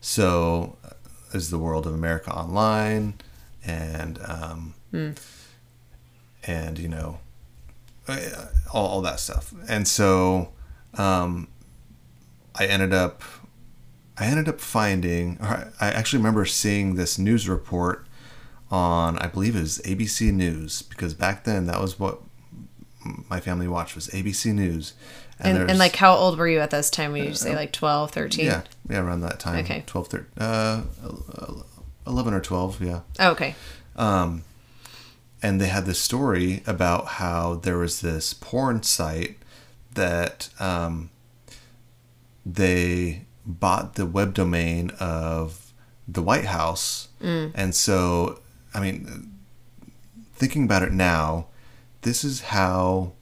So 0.00 0.76
uh, 0.84 0.90
is 1.34 1.50
the 1.50 1.58
world 1.58 1.86
of 1.86 1.94
america 1.94 2.32
online? 2.32 3.14
And 3.64 4.18
um, 4.24 4.74
and 6.46 6.78
you 6.78 6.88
know 6.88 7.18
uh, 8.08 8.46
all, 8.72 8.86
all 8.86 9.00
that 9.02 9.18
stuff 9.20 9.52
and 9.68 9.86
so 9.88 10.52
um, 10.94 11.48
i 12.54 12.66
ended 12.66 12.92
up 12.94 13.22
i 14.18 14.26
ended 14.26 14.48
up 14.48 14.60
finding 14.60 15.36
or 15.40 15.72
I 15.80 15.88
actually 15.90 16.18
remember 16.18 16.44
seeing 16.46 16.94
this 16.94 17.18
news 17.18 17.48
report 17.48 18.06
on 18.70 19.18
I 19.18 19.26
believe 19.28 19.54
it 19.54 19.60
was 19.60 19.78
ABC 19.84 20.32
News 20.32 20.82
because 20.82 21.14
back 21.14 21.44
then 21.44 21.66
that 21.66 21.80
was 21.80 22.00
what 22.00 22.20
my 23.28 23.38
family 23.40 23.68
watched 23.68 23.94
was 23.94 24.08
ABC 24.08 24.52
News. 24.52 24.94
And, 25.38 25.56
and, 25.58 25.68
there's- 25.68 25.78
like, 25.78 25.94
how 25.94 26.14
old 26.16 26.36
were 26.38 26.48
you 26.48 26.58
at 26.58 26.70
this 26.70 26.90
time? 26.90 27.12
Would 27.12 27.24
you 27.24 27.34
say 27.34 27.54
like 27.54 27.72
12, 27.72 28.10
13? 28.10 28.44
yeah, 28.46 28.62
yeah, 28.88 28.98
around 29.00 29.20
that 29.20 29.38
time. 29.38 29.64
Okay. 29.64 29.84
12, 29.86 30.08
13, 30.08 30.26
uh, 30.38 30.82
11 32.06 32.34
or 32.34 32.40
12, 32.40 32.82
yeah. 32.82 33.00
Oh, 33.20 33.30
okay. 33.32 33.54
And 35.42 35.60
they 35.60 35.68
had 35.68 35.86
this 35.86 36.00
story 36.00 36.62
about 36.66 37.06
how 37.06 37.54
there 37.54 37.78
was 37.78 38.00
this 38.00 38.32
porn 38.34 38.82
site 38.82 39.36
that 39.94 40.48
um, 40.58 41.10
they 42.44 43.22
bought 43.44 43.94
the 43.94 44.06
web 44.06 44.34
domain 44.34 44.90
of 45.00 45.72
the 46.08 46.22
White 46.22 46.46
House, 46.46 47.08
and 47.20 47.74
so 47.74 48.40
I 48.74 48.80
mean, 48.80 49.32
thinking 50.34 50.64
about 50.64 50.82
it 50.82 50.92
now, 50.92 51.46
this 52.02 52.22
is 52.24 52.40
how 52.42 53.12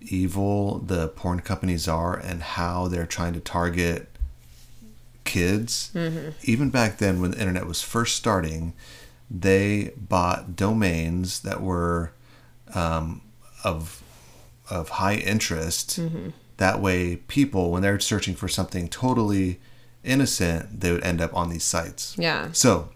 evil 0.00 0.78
the 0.78 1.08
porn 1.08 1.40
companies 1.40 1.86
are 1.88 2.16
and 2.16 2.42
how 2.42 2.88
they're 2.88 3.06
trying 3.06 3.32
to 3.34 3.40
target 3.40 4.08
kids. 5.24 5.90
Even 6.44 6.70
back 6.70 6.98
then, 6.98 7.20
when 7.20 7.32
the 7.32 7.38
internet 7.40 7.66
was 7.66 7.82
first 7.82 8.16
starting, 8.16 8.72
they 9.30 9.92
bought 9.96 10.56
domains 10.56 11.40
that 11.40 11.60
were 11.60 12.12
um, 12.74 13.22
of 13.64 14.02
of 14.70 14.88
high 14.90 15.14
interest. 15.16 15.98
That 16.56 16.80
way, 16.80 17.16
people, 17.16 17.70
when 17.70 17.82
they're 17.82 18.00
searching 18.00 18.34
for 18.34 18.48
something 18.48 18.88
totally 18.88 19.60
innocent, 20.02 20.80
they 20.80 20.90
would 20.90 21.04
end 21.04 21.20
up 21.20 21.34
on 21.36 21.50
these 21.50 21.64
sites. 21.64 22.16
Yeah. 22.18 22.50
So, 22.52 22.88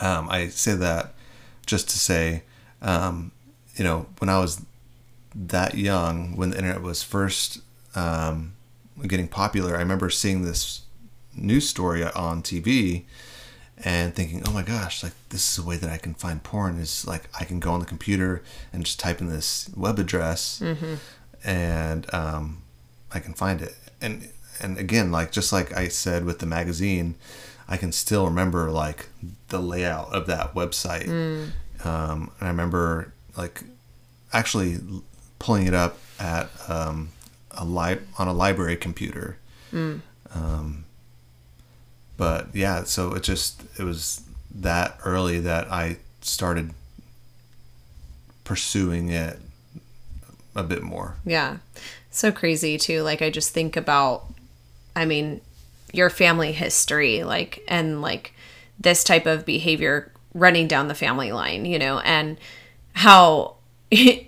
um, 0.00 0.28
I 0.28 0.48
say 0.48 0.74
that 0.74 1.14
just 1.66 1.88
to 1.90 1.98
say, 1.98 2.42
um, 2.82 3.30
you 3.76 3.84
know, 3.84 4.06
when 4.18 4.28
I 4.28 4.38
was 4.40 4.62
that 5.34 5.74
young, 5.74 6.36
when 6.36 6.50
the 6.50 6.56
internet 6.56 6.82
was 6.82 7.02
first 7.02 7.60
um, 7.94 8.54
getting 9.06 9.28
popular, 9.28 9.76
I 9.76 9.78
remember 9.78 10.10
seeing 10.10 10.42
this 10.42 10.82
news 11.36 11.68
story 11.68 12.02
on 12.02 12.42
TV 12.42 13.04
and 13.84 14.14
thinking, 14.14 14.42
oh 14.46 14.52
my 14.52 14.62
gosh, 14.62 15.02
like 15.02 15.12
this 15.28 15.52
is 15.52 15.64
a 15.64 15.66
way 15.66 15.76
that 15.76 15.90
I 15.90 15.98
can 15.98 16.14
find 16.14 16.42
porn. 16.42 16.78
Is 16.78 17.06
like 17.06 17.28
I 17.38 17.44
can 17.44 17.60
go 17.60 17.72
on 17.72 17.80
the 17.80 17.86
computer 17.86 18.42
and 18.72 18.84
just 18.84 18.98
type 19.00 19.20
in 19.20 19.28
this 19.28 19.70
web 19.76 19.98
address, 19.98 20.60
and 21.44 22.12
um, 22.14 22.62
I 23.12 23.20
can 23.20 23.34
find 23.34 23.62
it. 23.62 23.74
And 24.00 24.28
and 24.60 24.78
again, 24.78 25.10
like 25.12 25.30
just 25.32 25.52
like 25.52 25.76
I 25.76 25.88
said 25.88 26.24
with 26.24 26.38
the 26.40 26.46
magazine, 26.46 27.14
I 27.68 27.76
can 27.76 27.92
still 27.92 28.24
remember 28.26 28.70
like 28.70 29.08
the 29.48 29.60
layout 29.60 30.12
of 30.12 30.26
that 30.26 30.54
website. 30.54 31.06
Um, 31.84 32.32
and 32.40 32.48
I 32.48 32.48
remember 32.48 33.12
like 33.36 33.62
actually 34.32 34.78
pulling 35.38 35.66
it 35.68 35.74
up 35.74 35.98
at 36.18 36.50
um, 36.68 37.10
a 37.52 37.64
li- 37.64 38.00
on 38.18 38.26
a 38.26 38.32
library 38.32 38.76
computer. 38.76 39.38
Um, 40.34 40.84
but 42.18 42.48
yeah, 42.54 42.82
so 42.84 43.14
it 43.14 43.22
just 43.22 43.62
it 43.78 43.84
was 43.84 44.22
that 44.54 44.98
early 45.04 45.40
that 45.40 45.72
I 45.72 45.98
started 46.20 46.74
pursuing 48.44 49.08
it 49.08 49.38
a 50.54 50.62
bit 50.62 50.82
more. 50.82 51.16
Yeah. 51.24 51.58
So 52.10 52.32
crazy 52.32 52.76
too. 52.76 53.02
Like 53.02 53.22
I 53.22 53.30
just 53.30 53.54
think 53.54 53.76
about 53.76 54.26
I 54.94 55.04
mean, 55.04 55.40
your 55.92 56.10
family 56.10 56.52
history, 56.52 57.22
like 57.22 57.64
and 57.68 58.02
like 58.02 58.34
this 58.78 59.04
type 59.04 59.26
of 59.26 59.46
behavior 59.46 60.12
running 60.34 60.66
down 60.66 60.88
the 60.88 60.94
family 60.94 61.32
line, 61.32 61.64
you 61.64 61.78
know, 61.78 62.00
and 62.00 62.36
how 62.94 63.54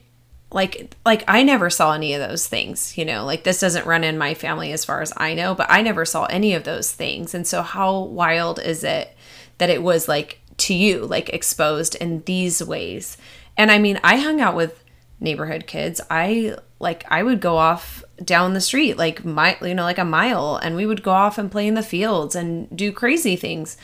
like 0.53 0.97
like 1.05 1.25
I 1.29 1.43
never 1.43 1.71
saw 1.71 1.93
any 1.93 2.15
of 2.15 2.27
those 2.27 2.47
things, 2.47 2.97
you 2.99 3.05
know. 3.05 3.25
Like 3.25 3.45
this 3.45 3.61
doesn't 3.61 3.87
run 3.87 4.05
in 4.05 4.19
my 4.19 4.35
family 4.35 4.73
as 4.73 4.85
far 4.85 5.01
as 5.01 5.13
I 5.17 5.35
know, 5.35 5.55
but 5.55 5.67
I 5.71 5.83
never 5.83 6.05
saw 6.05 6.25
any 6.27 6.55
of 6.55 6.65
those 6.65 6.91
things. 6.91 7.35
And 7.35 7.47
so 7.47 7.63
how 7.63 7.99
wild 8.01 8.59
is 8.59 8.83
it 8.83 9.17
that 9.59 9.71
it 9.71 9.83
was 9.83 10.09
like 10.09 10.41
to 10.59 10.75
you 10.75 11.07
like 11.07 11.29
exposed 11.29 11.95
in 11.95 12.23
these 12.25 12.63
ways? 12.63 13.17
And 13.57 13.71
I 13.71 13.79
mean, 13.79 14.01
I 14.03 14.17
hung 14.17 14.41
out 14.41 14.57
with 14.57 14.83
neighborhood 15.21 15.67
kids. 15.67 16.01
I 16.11 16.57
like 16.81 17.05
I 17.09 17.23
would 17.23 17.41
go 17.41 17.57
off 17.57 18.03
down 18.25 18.55
the 18.55 18.61
street 18.61 18.99
like 18.99 19.25
my 19.25 19.57
you 19.63 19.75
know 19.75 19.85
like 19.85 19.99
a 19.99 20.05
mile 20.05 20.57
and 20.63 20.77
we 20.77 20.85
would 20.85 21.03
go 21.03 21.13
off 21.13 21.39
and 21.39 21.51
play 21.51 21.67
in 21.67 21.75
the 21.75 21.83
fields 21.83 22.35
and 22.35 22.75
do 22.77 22.91
crazy 22.91 23.37
things. 23.37 23.77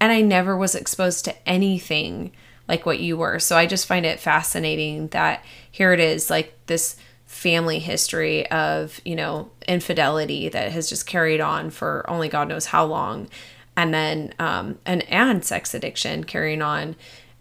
And 0.00 0.12
I 0.12 0.20
never 0.20 0.56
was 0.56 0.74
exposed 0.74 1.24
to 1.24 1.48
anything 1.48 2.32
like 2.68 2.86
what 2.86 3.00
you 3.00 3.16
were. 3.16 3.38
So 3.38 3.56
I 3.56 3.66
just 3.66 3.86
find 3.86 4.06
it 4.06 4.20
fascinating 4.20 5.08
that 5.08 5.44
here 5.70 5.92
it 5.92 6.00
is, 6.00 6.30
like 6.30 6.54
this 6.66 6.96
family 7.26 7.78
history 7.78 8.48
of, 8.50 9.00
you 9.04 9.16
know, 9.16 9.50
infidelity 9.66 10.48
that 10.48 10.70
has 10.72 10.88
just 10.88 11.06
carried 11.06 11.40
on 11.40 11.70
for 11.70 12.08
only 12.08 12.28
God 12.28 12.48
knows 12.48 12.66
how 12.66 12.84
long. 12.84 13.28
And 13.76 13.92
then, 13.92 14.34
um, 14.38 14.78
and, 14.84 15.02
and 15.10 15.44
sex 15.44 15.72
addiction 15.72 16.24
carrying 16.24 16.60
on. 16.62 16.94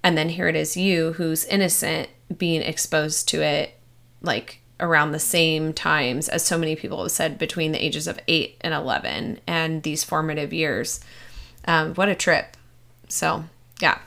And 0.04 0.18
then 0.18 0.30
here 0.30 0.48
it 0.48 0.56
is, 0.56 0.78
you 0.78 1.14
who's 1.14 1.46
innocent 1.46 2.10
being 2.38 2.62
exposed 2.62 3.28
to 3.30 3.42
it 3.42 3.78
like 4.22 4.62
around 4.80 5.12
the 5.12 5.20
same 5.20 5.74
times 5.74 6.28
as 6.28 6.44
so 6.44 6.58
many 6.58 6.76
people 6.76 7.02
have 7.02 7.12
said 7.12 7.38
between 7.38 7.72
the 7.72 7.84
ages 7.84 8.08
of 8.08 8.20
8 8.28 8.58
and 8.62 8.74
11 8.74 9.40
and 9.46 9.84
these 9.84 10.04
formative 10.04 10.52
years. 10.52 11.00
Um, 11.66 11.94
what 11.94 12.10
a 12.10 12.16
trip. 12.16 12.58
So, 13.08 13.44
yeah. 13.80 14.00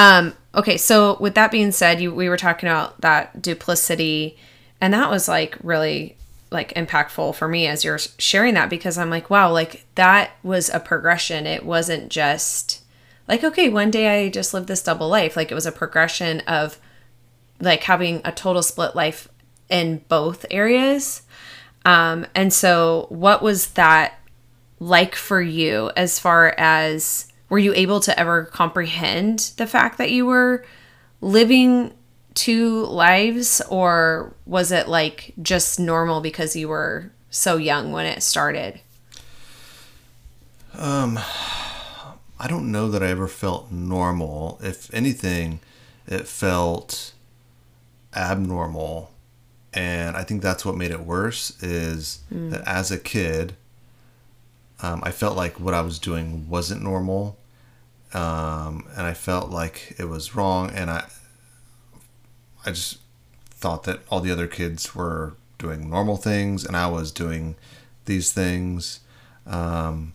Um, 0.00 0.32
okay, 0.54 0.78
so 0.78 1.18
with 1.20 1.34
that 1.34 1.50
being 1.50 1.72
said, 1.72 2.00
you 2.00 2.14
we 2.14 2.30
were 2.30 2.38
talking 2.38 2.70
about 2.70 3.02
that 3.02 3.42
duplicity, 3.42 4.38
and 4.80 4.94
that 4.94 5.10
was 5.10 5.28
like 5.28 5.58
really 5.62 6.16
like 6.50 6.72
impactful 6.72 7.34
for 7.34 7.46
me 7.46 7.66
as 7.66 7.84
you're 7.84 7.98
sharing 7.98 8.54
that 8.54 8.70
because 8.70 8.96
I'm 8.96 9.10
like, 9.10 9.28
wow, 9.28 9.52
like 9.52 9.84
that 9.96 10.30
was 10.42 10.70
a 10.70 10.80
progression. 10.80 11.46
It 11.46 11.66
wasn't 11.66 12.08
just 12.08 12.82
like, 13.28 13.44
okay, 13.44 13.68
one 13.68 13.90
day 13.90 14.24
I 14.24 14.30
just 14.30 14.54
lived 14.54 14.68
this 14.68 14.82
double 14.82 15.06
life. 15.06 15.36
Like 15.36 15.52
it 15.52 15.54
was 15.54 15.66
a 15.66 15.70
progression 15.70 16.40
of 16.40 16.78
like 17.60 17.82
having 17.82 18.22
a 18.24 18.32
total 18.32 18.62
split 18.62 18.96
life 18.96 19.28
in 19.68 20.02
both 20.08 20.46
areas. 20.50 21.22
Um, 21.84 22.26
and 22.34 22.54
so 22.54 23.04
what 23.10 23.42
was 23.42 23.72
that 23.72 24.14
like 24.78 25.14
for 25.14 25.42
you 25.42 25.90
as 25.94 26.18
far 26.18 26.54
as 26.56 27.29
were 27.50 27.58
you 27.58 27.74
able 27.74 28.00
to 28.00 28.18
ever 28.18 28.44
comprehend 28.44 29.52
the 29.58 29.66
fact 29.66 29.98
that 29.98 30.10
you 30.10 30.24
were 30.24 30.64
living 31.20 31.92
two 32.32 32.86
lives 32.86 33.60
or 33.68 34.32
was 34.46 34.72
it 34.72 34.88
like 34.88 35.34
just 35.42 35.78
normal 35.78 36.22
because 36.22 36.56
you 36.56 36.68
were 36.68 37.10
so 37.28 37.58
young 37.58 37.92
when 37.92 38.06
it 38.06 38.22
started? 38.22 38.80
Um 40.74 41.18
i 42.38 42.48
don't 42.48 42.72
know 42.72 42.88
that 42.88 43.02
i 43.02 43.08
ever 43.08 43.28
felt 43.28 43.70
normal. 43.70 44.58
If 44.62 44.92
anything 44.94 45.60
it 46.06 46.26
felt 46.26 47.12
abnormal. 48.14 49.10
And 49.74 50.16
i 50.16 50.22
think 50.22 50.40
that's 50.40 50.64
what 50.64 50.76
made 50.76 50.92
it 50.92 51.00
worse 51.00 51.60
is 51.62 52.20
mm. 52.32 52.50
that 52.50 52.66
as 52.66 52.92
a 52.92 52.98
kid 52.98 53.56
um, 54.82 55.00
i 55.04 55.10
felt 55.10 55.36
like 55.36 55.58
what 55.60 55.74
i 55.74 55.80
was 55.80 55.98
doing 55.98 56.48
wasn't 56.48 56.82
normal 56.82 57.38
um, 58.12 58.88
and 58.96 59.06
I 59.06 59.14
felt 59.14 59.50
like 59.50 59.94
it 59.98 60.04
was 60.04 60.34
wrong, 60.34 60.70
and 60.70 60.90
I 60.90 61.04
I 62.66 62.70
just 62.70 62.98
thought 63.50 63.84
that 63.84 64.00
all 64.08 64.20
the 64.20 64.32
other 64.32 64.46
kids 64.46 64.94
were 64.94 65.34
doing 65.58 65.88
normal 65.88 66.16
things, 66.16 66.64
and 66.64 66.76
I 66.76 66.88
was 66.88 67.12
doing 67.12 67.54
these 68.06 68.32
things. 68.32 69.00
Um, 69.46 70.14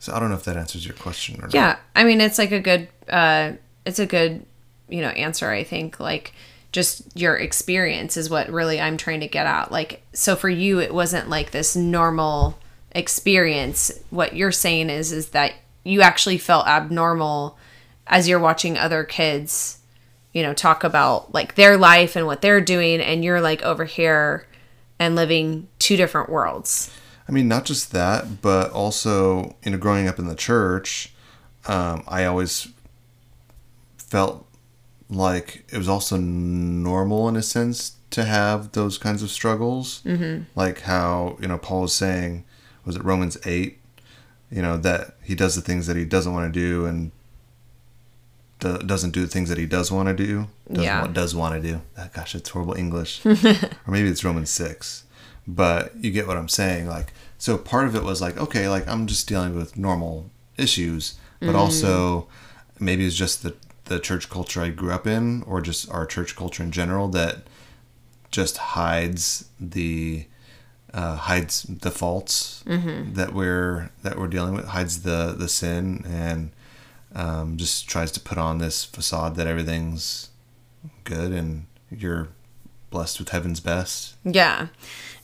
so 0.00 0.12
I 0.12 0.18
don't 0.18 0.28
know 0.28 0.36
if 0.36 0.44
that 0.44 0.56
answers 0.56 0.84
your 0.84 0.94
question 0.94 1.40
or 1.42 1.48
yeah, 1.50 1.66
not. 1.66 1.80
I 1.94 2.04
mean 2.04 2.20
it's 2.20 2.38
like 2.38 2.52
a 2.52 2.60
good 2.60 2.88
uh, 3.08 3.52
it's 3.84 4.00
a 4.00 4.06
good 4.06 4.44
you 4.88 5.02
know 5.02 5.10
answer. 5.10 5.50
I 5.50 5.62
think 5.62 6.00
like 6.00 6.32
just 6.76 7.16
your 7.16 7.34
experience 7.36 8.18
is 8.18 8.28
what 8.28 8.50
really 8.50 8.78
I'm 8.78 8.98
trying 8.98 9.20
to 9.20 9.28
get 9.28 9.46
at. 9.46 9.72
Like 9.72 10.02
so 10.12 10.36
for 10.36 10.50
you, 10.50 10.78
it 10.78 10.92
wasn't 10.92 11.30
like 11.30 11.50
this 11.50 11.74
normal 11.74 12.58
experience. 12.92 13.90
What 14.10 14.36
you're 14.36 14.52
saying 14.52 14.90
is 14.90 15.10
is 15.10 15.30
that 15.30 15.54
you 15.84 16.02
actually 16.02 16.36
felt 16.36 16.66
abnormal 16.66 17.56
as 18.06 18.28
you're 18.28 18.38
watching 18.38 18.76
other 18.76 19.04
kids, 19.04 19.78
you 20.34 20.42
know, 20.42 20.52
talk 20.52 20.84
about 20.84 21.32
like 21.32 21.54
their 21.54 21.78
life 21.78 22.14
and 22.14 22.26
what 22.26 22.42
they're 22.42 22.60
doing, 22.60 23.00
and 23.00 23.24
you're 23.24 23.40
like 23.40 23.62
over 23.62 23.86
here 23.86 24.46
and 24.98 25.16
living 25.16 25.68
two 25.78 25.96
different 25.96 26.28
worlds. 26.28 26.94
I 27.26 27.32
mean, 27.32 27.48
not 27.48 27.64
just 27.64 27.90
that, 27.92 28.42
but 28.42 28.70
also, 28.72 29.56
you 29.64 29.70
know, 29.70 29.78
growing 29.78 30.08
up 30.08 30.18
in 30.18 30.26
the 30.26 30.34
church, 30.34 31.14
um, 31.66 32.04
I 32.06 32.26
always 32.26 32.68
felt 33.96 34.45
like 35.08 35.64
it 35.72 35.78
was 35.78 35.88
also 35.88 36.16
normal 36.16 37.28
in 37.28 37.36
a 37.36 37.42
sense 37.42 37.96
to 38.10 38.24
have 38.24 38.72
those 38.72 38.98
kinds 38.98 39.22
of 39.22 39.30
struggles. 39.30 40.02
Mm-hmm. 40.04 40.44
Like 40.54 40.82
how, 40.82 41.36
you 41.40 41.48
know, 41.48 41.58
Paul 41.58 41.82
was 41.82 41.94
saying, 41.94 42.44
was 42.84 42.96
it 42.96 43.04
Romans 43.04 43.36
8? 43.44 43.78
you 44.50 44.62
know 44.62 44.76
that 44.76 45.16
he 45.22 45.34
does 45.34 45.54
the 45.54 45.60
things 45.60 45.86
that 45.86 45.96
he 45.96 46.04
doesn't 46.04 46.32
want 46.32 46.52
to 46.52 46.60
do 46.60 46.86
and 46.86 47.10
do, 48.60 48.78
doesn't 48.78 49.10
do 49.10 49.22
the 49.22 49.28
things 49.28 49.48
that 49.48 49.58
he 49.58 49.66
does 49.66 49.90
want 49.90 50.08
to 50.08 50.14
do 50.14 50.46
does 50.72 50.84
yeah. 50.84 51.02
want, 51.02 51.14
does 51.14 51.34
want 51.34 51.60
to 51.60 51.68
do 51.68 51.80
oh, 51.98 52.08
gosh 52.14 52.34
it's 52.34 52.50
horrible 52.50 52.74
english 52.74 53.24
or 53.26 53.34
maybe 53.88 54.08
it's 54.08 54.24
romans 54.24 54.50
6 54.50 55.04
but 55.46 55.94
you 55.96 56.10
get 56.10 56.26
what 56.26 56.36
i'm 56.36 56.48
saying 56.48 56.86
like 56.86 57.12
so 57.38 57.58
part 57.58 57.86
of 57.86 57.94
it 57.94 58.02
was 58.02 58.20
like 58.20 58.36
okay 58.36 58.68
like 58.68 58.86
i'm 58.88 59.06
just 59.06 59.28
dealing 59.28 59.54
with 59.54 59.76
normal 59.76 60.30
issues 60.56 61.18
but 61.40 61.50
mm. 61.50 61.56
also 61.56 62.26
maybe 62.78 63.04
it's 63.04 63.16
just 63.16 63.42
the 63.42 63.54
the 63.86 63.98
church 63.98 64.28
culture 64.28 64.60
i 64.60 64.68
grew 64.68 64.92
up 64.92 65.06
in 65.06 65.42
or 65.44 65.60
just 65.60 65.90
our 65.90 66.06
church 66.06 66.36
culture 66.36 66.62
in 66.62 66.70
general 66.70 67.08
that 67.08 67.46
just 68.30 68.58
hides 68.58 69.48
the 69.58 70.26
uh, 70.96 71.16
hides 71.16 71.62
the 71.64 71.90
faults 71.90 72.64
mm-hmm. 72.66 73.12
that 73.12 73.34
we're 73.34 73.90
that 74.02 74.18
we're 74.18 74.26
dealing 74.26 74.54
with, 74.54 74.66
hides 74.66 75.02
the 75.02 75.34
the 75.36 75.48
sin, 75.48 76.04
and 76.06 76.50
um, 77.14 77.56
just 77.56 77.88
tries 77.88 78.10
to 78.12 78.20
put 78.20 78.38
on 78.38 78.58
this 78.58 78.84
facade 78.84 79.36
that 79.36 79.46
everything's 79.46 80.30
good 81.04 81.32
and 81.32 81.66
you're 81.90 82.28
blessed 82.90 83.18
with 83.18 83.28
heaven's 83.28 83.60
best. 83.60 84.14
Yeah. 84.24 84.68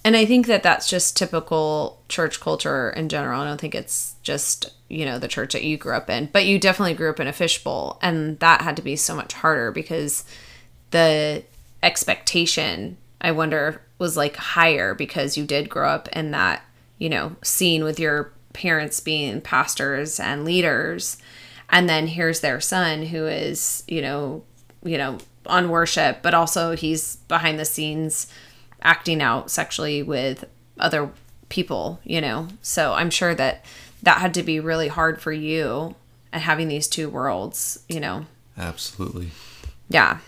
And 0.04 0.16
I 0.16 0.24
think 0.24 0.46
that 0.46 0.62
that's 0.62 0.88
just 0.88 1.16
typical 1.16 2.02
church 2.08 2.40
culture 2.40 2.90
in 2.90 3.08
general. 3.08 3.40
I 3.40 3.44
don't 3.44 3.60
think 3.60 3.74
it's 3.74 4.16
just, 4.22 4.72
you 4.92 5.06
know, 5.06 5.18
the 5.18 5.26
church 5.26 5.54
that 5.54 5.64
you 5.64 5.78
grew 5.78 5.94
up 5.94 6.10
in, 6.10 6.28
but 6.32 6.44
you 6.44 6.58
definitely 6.58 6.92
grew 6.92 7.08
up 7.08 7.18
in 7.18 7.26
a 7.26 7.32
fishbowl. 7.32 7.98
And 8.02 8.38
that 8.40 8.60
had 8.60 8.76
to 8.76 8.82
be 8.82 8.94
so 8.94 9.16
much 9.16 9.32
harder 9.32 9.72
because 9.72 10.24
the 10.90 11.42
expectation, 11.82 12.98
I 13.20 13.32
wonder, 13.32 13.80
was 13.98 14.18
like 14.18 14.36
higher 14.36 14.94
because 14.94 15.36
you 15.36 15.46
did 15.46 15.70
grow 15.70 15.88
up 15.88 16.08
in 16.08 16.30
that, 16.32 16.62
you 16.98 17.08
know, 17.08 17.36
scene 17.42 17.84
with 17.84 17.98
your 17.98 18.32
parents 18.52 19.00
being 19.00 19.40
pastors 19.40 20.20
and 20.20 20.44
leaders. 20.44 21.16
And 21.70 21.88
then 21.88 22.06
here's 22.08 22.40
their 22.40 22.60
son 22.60 23.06
who 23.06 23.26
is, 23.26 23.84
you 23.88 24.02
know, 24.02 24.44
you 24.84 24.98
know, 24.98 25.18
on 25.46 25.70
worship, 25.70 26.18
but 26.20 26.34
also 26.34 26.76
he's 26.76 27.16
behind 27.16 27.58
the 27.58 27.64
scenes 27.64 28.26
acting 28.82 29.22
out 29.22 29.50
sexually 29.50 30.02
with 30.02 30.44
other 30.78 31.10
people, 31.48 31.98
you 32.04 32.20
know. 32.20 32.48
So 32.60 32.92
I'm 32.92 33.10
sure 33.10 33.34
that 33.34 33.64
that 34.02 34.18
had 34.18 34.34
to 34.34 34.42
be 34.42 34.60
really 34.60 34.88
hard 34.88 35.20
for 35.20 35.32
you 35.32 35.94
and 36.32 36.42
having 36.42 36.68
these 36.68 36.88
two 36.88 37.08
worlds, 37.08 37.84
you 37.88 38.00
know. 38.00 38.26
Absolutely. 38.56 39.30
Yeah. 39.88 40.18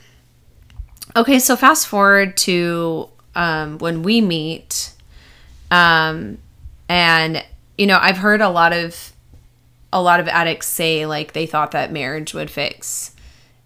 Okay, 1.16 1.38
so 1.38 1.56
fast 1.56 1.86
forward 1.86 2.36
to 2.38 3.08
um, 3.34 3.78
when 3.78 4.02
we 4.02 4.20
meet. 4.20 4.92
Um, 5.70 6.38
and 6.88 7.44
you 7.76 7.86
know, 7.86 7.98
I've 8.00 8.18
heard 8.18 8.40
a 8.40 8.48
lot 8.48 8.72
of 8.72 9.12
a 9.92 10.02
lot 10.02 10.20
of 10.20 10.28
addicts 10.28 10.66
say 10.66 11.06
like 11.06 11.32
they 11.32 11.46
thought 11.46 11.70
that 11.70 11.92
marriage 11.92 12.34
would 12.34 12.50
fix 12.50 13.14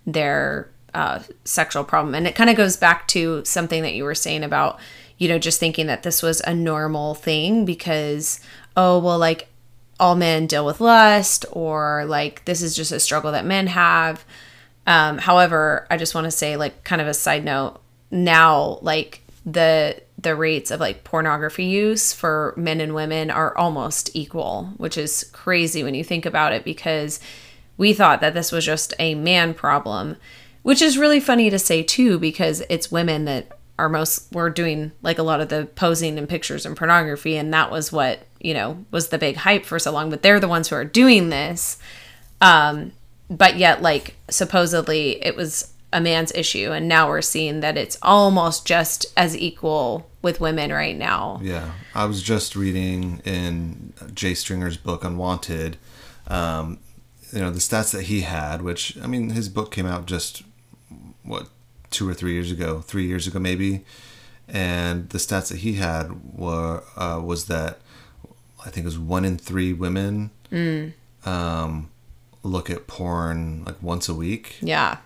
their 0.07 0.69
uh, 0.95 1.21
sexual 1.45 1.85
problem, 1.85 2.15
and 2.15 2.27
it 2.27 2.35
kind 2.35 2.51
of 2.51 2.57
goes 2.57 2.77
back 2.77 3.07
to 3.09 3.45
something 3.45 3.83
that 3.83 3.95
you 3.95 4.05
were 4.05 4.15
saying 4.15 4.45
about 4.45 4.79
you 5.19 5.29
know 5.29 5.39
just 5.39 5.61
thinking 5.61 5.87
that 5.87 6.03
this 6.03 6.23
was 6.23 6.41
a 6.43 6.55
normal 6.55 7.15
thing 7.15 7.65
because 7.65 8.41
oh 8.77 8.99
well 8.99 9.19
like 9.19 9.49
all 10.01 10.15
men 10.15 10.47
deal 10.47 10.65
with 10.65 10.81
lust 10.81 11.45
or 11.53 12.05
like 12.07 12.45
this 12.45 12.63
is 12.63 12.77
just 12.77 12.93
a 12.93 13.01
struggle 13.01 13.33
that 13.33 13.45
men 13.45 13.67
have. 13.69 14.25
Um, 14.87 15.19
however 15.19 15.87
i 15.91 15.99
just 15.99 16.15
want 16.15 16.25
to 16.25 16.31
say 16.31 16.57
like 16.57 16.83
kind 16.83 17.03
of 17.03 17.09
a 17.09 17.13
side 17.13 17.45
note 17.45 17.79
now 18.11 18.79
like 18.81 19.21
the 19.45 20.01
the 20.21 20.35
rates 20.35 20.71
of 20.71 20.81
like 20.81 21.05
pornography 21.05 21.65
use 21.65 22.13
for 22.13 22.53
men 22.57 22.81
and 22.81 22.95
women 22.95 23.31
are 23.31 23.57
almost 23.57 24.11
equal, 24.15 24.73
which 24.77 24.99
is 24.99 25.31
crazy 25.33 25.85
when 25.85 25.95
you 25.95 26.03
think 26.03 26.27
about 26.27 26.53
it 26.53 26.65
because 26.65 27.21
we 27.77 27.93
thought 27.93 28.21
that 28.21 28.35
this 28.35 28.51
was 28.51 28.65
just 28.65 28.93
a 28.99 29.15
man 29.15 29.55
problem, 29.55 30.17
which 30.63 30.83
is 30.83 30.99
really 30.99 31.21
funny 31.21 31.51
to 31.51 31.59
say 31.59 31.85
too 31.85 32.19
because 32.19 32.63
it's 32.69 32.91
women 32.91 33.27
that 33.27 33.57
are 33.79 33.89
most 33.89 34.33
were 34.35 34.51
doing 34.51 34.91
like 35.03 35.19
a 35.19 35.23
lot 35.23 35.41
of 35.41 35.51
the 35.51 35.67
posing 35.77 36.19
and 36.19 36.29
pictures 36.29 36.67
and 36.67 36.77
pornography 36.77 37.37
and 37.37 37.55
that 37.55 37.71
was 37.71 37.93
what, 37.93 38.27
you 38.41 38.55
know, 38.55 38.85
was 38.91 39.09
the 39.09 39.19
big 39.19 39.37
hype 39.37 39.65
for 39.65 39.79
so 39.79 39.91
long, 39.91 40.11
but 40.11 40.23
they're 40.23 40.41
the 40.41 40.49
ones 40.49 40.69
who 40.69 40.77
are 40.77 40.85
doing 40.85 41.31
this. 41.31 41.79
Um 42.41 42.93
but 43.31 43.57
yet 43.57 43.83
like 43.83 44.17
supposedly 44.31 45.23
it 45.25 45.37
was 45.37 45.73
a 45.93 46.01
man's 46.01 46.33
issue 46.35 46.71
and 46.73 46.87
now 46.89 47.09
we're 47.09 47.23
seeing 47.23 47.61
that 47.61 47.77
it's 47.77 47.99
almost 48.03 48.67
just 48.67 49.07
as 49.17 49.37
equal 49.37 50.09
with 50.23 50.41
women 50.41 50.73
right 50.73 50.97
now. 50.97 51.41
Yeah, 51.43 51.73
I 51.95 52.05
was 52.05 52.23
just 52.23 52.57
reading 52.57 53.23
in 53.25 53.93
Jay 54.13 54.35
Stringer's 54.35 54.77
book 54.77 55.05
Unwanted, 55.05 55.77
um, 56.27 56.79
you 57.33 57.41
know, 57.41 57.51
the 57.51 57.59
stats 57.59 57.93
that 57.93 58.05
he 58.05 58.23
had, 58.23 58.63
which 58.63 58.99
I 59.03 59.07
mean, 59.07 59.31
his 59.31 59.49
book 59.49 59.71
came 59.71 59.87
out 59.87 60.07
just 60.07 60.43
what 61.23 61.49
two 61.91 62.09
or 62.09 62.15
three 62.15 62.35
years 62.35 62.51
ago, 62.51 62.81
three 62.81 63.07
years 63.07 63.27
ago 63.27 63.39
maybe, 63.39 63.85
and 64.47 65.09
the 65.11 65.19
stats 65.19 65.49
that 65.49 65.59
he 65.59 65.75
had 65.75 66.37
were 66.37 66.83
uh, 66.97 67.21
was 67.23 67.47
that 67.47 67.81
I 68.65 68.71
think 68.71 68.85
it 68.85 68.89
was 68.89 68.99
one 68.99 69.25
in 69.25 69.39
three 69.39 69.73
women 69.73 70.31
um, 71.25 71.91
look 72.43 72.71
at 72.71 72.87
porn 72.87 73.65
like 73.65 73.83
once 73.83 74.09
a 74.09 74.15
week. 74.15 74.57
yeah 74.61 74.99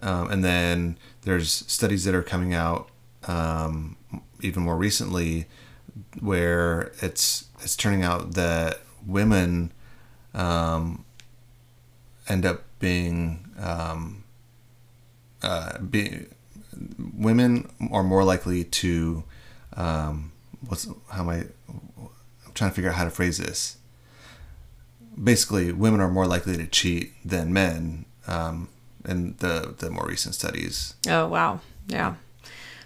Um, 0.00 0.30
and 0.30 0.44
then 0.44 0.98
there's 1.22 1.50
studies 1.50 2.04
that 2.04 2.14
are 2.14 2.22
coming 2.22 2.54
out 2.54 2.88
um, 3.26 3.96
even 4.40 4.62
more 4.62 4.76
recently 4.76 5.46
where 6.20 6.92
it's 7.00 7.46
it's 7.62 7.76
turning 7.76 8.02
out 8.02 8.32
that 8.34 8.80
women 9.06 9.72
um, 10.34 11.04
end 12.28 12.44
up 12.44 12.64
being 12.80 13.44
um, 13.58 14.24
uh, 15.42 15.78
be, 15.78 16.26
women 17.14 17.70
are 17.92 18.02
more 18.02 18.24
likely 18.24 18.64
to 18.64 19.24
um, 19.76 20.32
what's 20.66 20.86
how 21.10 21.20
am 21.22 21.28
I 21.28 21.46
trying 22.54 22.70
to 22.70 22.74
figure 22.74 22.90
out 22.90 22.96
how 22.96 23.04
to 23.04 23.10
phrase 23.10 23.38
this 23.38 23.76
basically 25.22 25.72
women 25.72 26.00
are 26.00 26.10
more 26.10 26.26
likely 26.26 26.56
to 26.56 26.66
cheat 26.66 27.12
than 27.24 27.52
men 27.52 28.04
um, 28.26 28.68
in 29.06 29.34
the 29.38 29.74
the 29.78 29.90
more 29.90 30.06
recent 30.06 30.34
studies. 30.34 30.94
Oh 31.08 31.28
wow, 31.28 31.60
yeah. 31.86 32.14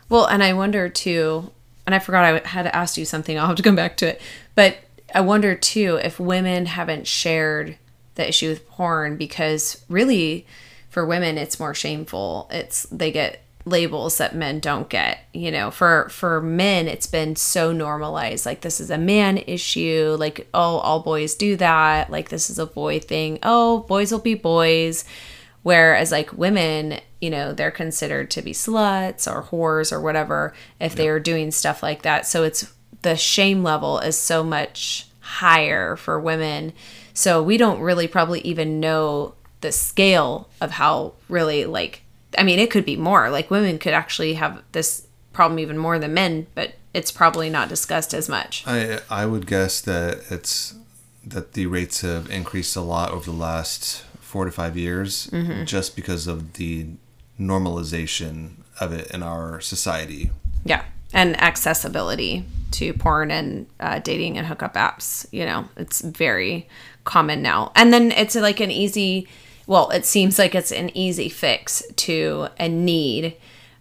Well, 0.09 0.27
and 0.27 0.43
I 0.43 0.53
wonder 0.53 0.89
too, 0.89 1.51
and 1.87 1.95
I 1.95 1.99
forgot 1.99 2.25
I 2.25 2.49
had 2.49 2.67
asked 2.69 2.99
you 2.99 3.05
something. 3.05 3.39
I'll 3.39 3.49
have 3.49 3.57
to 3.57 3.63
come 3.63 3.77
back 3.77 3.97
to 3.99 4.09
it, 4.09 4.21
but 4.55 4.79
I 5.15 5.21
wonder 5.21 5.55
too 5.55 5.99
if 6.03 6.19
women 6.21 6.67
haven't 6.67 7.07
shared 7.07 7.79
the 8.15 8.29
issue 8.29 8.49
with 8.49 8.69
porn 8.69 9.17
because 9.17 9.85
really, 9.89 10.47
for 10.91 11.07
women, 11.07 11.39
it's 11.39 11.61
more 11.61 11.75
shameful. 11.75 12.49
It's 12.51 12.85
they 12.85 13.13
get 13.13 13.43
labels 13.69 14.19
that 14.19 14.35
men 14.35 14.59
don't 14.61 14.89
get 14.89 15.21
you 15.33 15.51
know 15.51 15.71
for 15.71 16.09
for 16.09 16.41
men 16.41 16.89
it's 16.89 17.07
been 17.07 17.37
so 17.37 17.73
normalized 17.73 18.47
like 18.47 18.63
this 18.63 18.81
is 18.81 18.91
a 18.91 18.99
man 18.99 19.39
issue 19.39 20.17
like 20.19 20.49
oh 20.55 20.79
all 20.79 21.01
boys 21.01 21.35
do 21.35 21.57
that 21.57 22.11
like 22.11 22.29
this 22.29 22.51
is 22.51 22.59
a 22.59 22.67
boy 22.67 22.99
thing 22.99 23.39
oh 23.43 23.81
boys 23.81 24.11
will 24.11 24.19
be 24.19 24.35
boys 24.35 25.05
Whereas 25.63 26.13
like 26.13 26.33
women, 26.33 27.01
you 27.21 27.31
know, 27.31 27.53
they're 27.53 27.71
considered 27.71 28.31
to 28.31 28.43
be 28.43 28.53
sluts 28.53 29.31
or 29.31 29.43
whores 29.43 29.93
or 29.93 30.01
whatever 30.01 30.55
if 30.81 30.95
they 30.95 31.09
are 31.09 31.21
doing 31.21 31.51
stuff 31.51 31.83
like 31.83 32.03
that. 32.03 32.27
So 32.27 32.45
it's 32.45 32.73
the 33.03 33.17
shame 33.17 33.63
level 33.63 33.99
is 33.99 34.17
so 34.17 34.43
much 34.43 35.09
higher 35.21 35.97
for 35.97 36.19
women. 36.19 36.73
So 37.13 37.43
we 37.43 37.57
don't 37.57 37.81
really 37.81 38.09
probably 38.09 38.41
even 38.41 38.81
know 38.81 39.35
the 39.61 39.73
scale 39.73 40.49
of 40.61 40.71
how 40.71 41.15
really 41.29 41.65
like 41.65 42.03
I 42.37 42.43
mean, 42.43 42.59
it 42.59 42.71
could 42.71 42.85
be 42.85 42.97
more. 42.97 43.31
Like 43.31 43.51
women 43.51 43.79
could 43.79 43.95
actually 43.95 44.35
have 44.35 44.63
this 44.73 45.07
problem 45.33 45.59
even 45.59 45.79
more 45.79 45.99
than 45.99 46.13
men, 46.15 46.47
but 46.55 46.75
it's 46.93 47.11
probably 47.11 47.49
not 47.49 47.69
discussed 47.69 48.13
as 48.13 48.29
much. 48.29 48.65
I 48.67 49.01
I 49.09 49.25
would 49.27 49.47
guess 49.47 49.81
that 49.83 50.25
it's 50.31 50.75
that 51.25 51.53
the 51.53 51.67
rates 51.67 52.01
have 52.01 52.31
increased 52.31 52.77
a 52.77 52.81
lot 52.81 53.11
over 53.11 53.25
the 53.25 53.37
last 53.37 54.05
four 54.21 54.45
to 54.45 54.51
five 54.51 54.77
years, 54.77 55.31
just 55.65 55.97
because 55.97 56.27
of 56.27 56.55
the 56.55 56.87
normalization 57.41 58.51
of 58.81 58.93
it 58.93 59.11
in 59.11 59.23
our 59.23 59.61
society. 59.61 60.31
Yeah. 60.65 60.85
And 61.13 61.41
accessibility 61.41 62.45
to 62.73 62.93
porn 62.93 63.31
and 63.31 63.67
uh, 63.81 63.99
dating 64.01 64.37
and 64.37 64.47
hookup 64.47 64.75
apps. 64.75 65.27
You 65.33 65.47
know, 65.47 65.69
it's 65.77 66.03
very 66.03 66.69
common 67.05 67.41
now. 67.41 67.73
And 67.75 67.93
then 67.93 68.13
it's 68.13 68.35
like 68.35 68.61
an 68.61 68.71
easy, 68.71 69.27
well, 69.69 69.91
it 69.91 70.07
seems 70.07 70.39
like 70.39 70.55
it's 70.55 70.73
an 70.73 70.91
easy 70.97 71.29
fix 71.29 71.83
to 71.95 72.49
a 72.59 72.71
need 72.71 73.37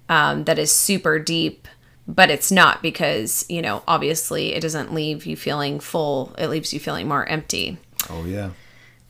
um, 0.10 0.44
that 0.44 0.60
is 0.60 0.70
super 0.70 1.18
deep, 1.18 1.66
but 2.06 2.30
it's 2.30 2.52
not 2.52 2.82
because, 2.82 3.46
you 3.48 3.62
know, 3.62 3.84
obviously 3.88 4.54
it 4.54 4.60
doesn't 4.60 4.94
leave 4.94 5.26
you 5.26 5.38
feeling 5.38 5.80
full, 5.80 6.36
it 6.38 6.50
leaves 6.50 6.74
you 6.74 6.80
feeling 6.82 7.08
more 7.08 7.26
empty. 7.28 7.78
Oh 8.10 8.26
yeah. 8.26 8.50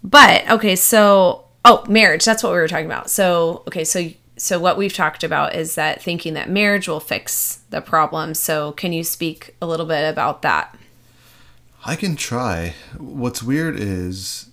But 0.03 0.47
okay, 0.51 0.75
so 0.75 1.45
oh, 1.65 1.83
marriage, 1.89 2.23
that's 2.23 2.43
what 2.43 2.53
we 2.53 2.59
were 2.59 2.67
talking 2.67 2.85
about. 2.85 3.09
So, 3.09 3.63
okay, 3.67 3.83
so 3.83 4.09
so 4.37 4.59
what 4.59 4.77
we've 4.77 4.93
talked 4.93 5.23
about 5.23 5.55
is 5.55 5.73
that 5.75 5.99
thinking 5.99 6.35
that 6.35 6.47
marriage 6.47 6.87
will 6.87 6.99
fix 6.99 7.61
the 7.71 7.81
problem. 7.81 8.35
So, 8.35 8.71
can 8.73 8.93
you 8.93 9.03
speak 9.03 9.55
a 9.59 9.65
little 9.65 9.87
bit 9.87 10.07
about 10.07 10.43
that? 10.43 10.77
I 11.83 11.95
can 11.95 12.15
try. 12.15 12.75
What's 12.99 13.41
weird 13.41 13.79
is 13.79 14.51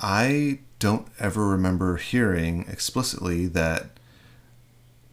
I 0.00 0.60
don't 0.80 1.06
ever 1.20 1.46
remember 1.46 1.96
hearing 1.96 2.64
explicitly 2.68 3.46
that 3.46 3.86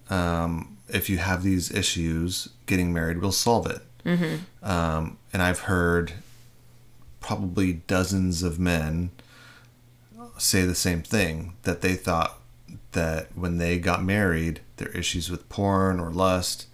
um, 0.10 0.78
if 0.88 1.10
you 1.10 1.18
have 1.18 1.44
these 1.44 1.70
issues, 1.70 2.50
getting 2.66 2.92
married 2.92 3.20
will 3.20 3.32
solve 3.32 3.68
it. 3.68 3.82
Um, 4.64 5.18
and 5.32 5.42
I've 5.44 5.60
heard 5.62 6.14
probably 7.20 7.74
dozens 7.74 8.42
of 8.42 8.58
men 8.58 9.12
say 10.38 10.64
the 10.66 10.76
same 10.76 11.02
thing 11.04 11.54
that 11.64 11.82
they 11.82 11.96
thought 11.96 12.40
that 12.94 13.28
when 13.36 13.58
they 13.58 13.78
got 13.78 14.02
married, 14.04 14.62
their 14.78 14.90
issues 14.90 15.30
with 15.30 15.50
porn 15.50 16.00
or 16.00 16.10
lust 16.12 16.68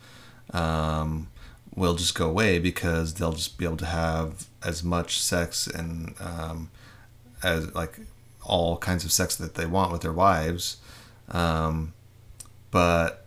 um, 0.51 1.27
will 1.75 1.95
just 1.95 2.13
go 2.13 2.29
away 2.29 2.59
because 2.59 3.15
they'll 3.15 3.33
just 3.33 3.57
be 3.57 3.65
able 3.65 3.77
to 3.77 3.85
have 3.85 4.45
as 4.63 4.83
much 4.83 5.19
sex 5.19 5.65
and 5.65 6.13
um, 6.19 6.69
as 7.41 7.73
like 7.73 7.99
all 8.43 8.77
kinds 8.77 9.05
of 9.05 9.11
sex 9.11 9.35
that 9.35 9.55
they 9.55 9.65
want 9.65 9.91
with 9.91 10.01
their 10.01 10.13
wives. 10.13 10.77
Um, 11.29 11.93
but 12.71 13.25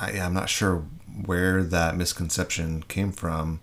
I, 0.00 0.12
I'm 0.12 0.34
not 0.34 0.48
sure 0.48 0.84
where 1.26 1.62
that 1.62 1.96
misconception 1.96 2.84
came 2.84 3.12
from. 3.12 3.60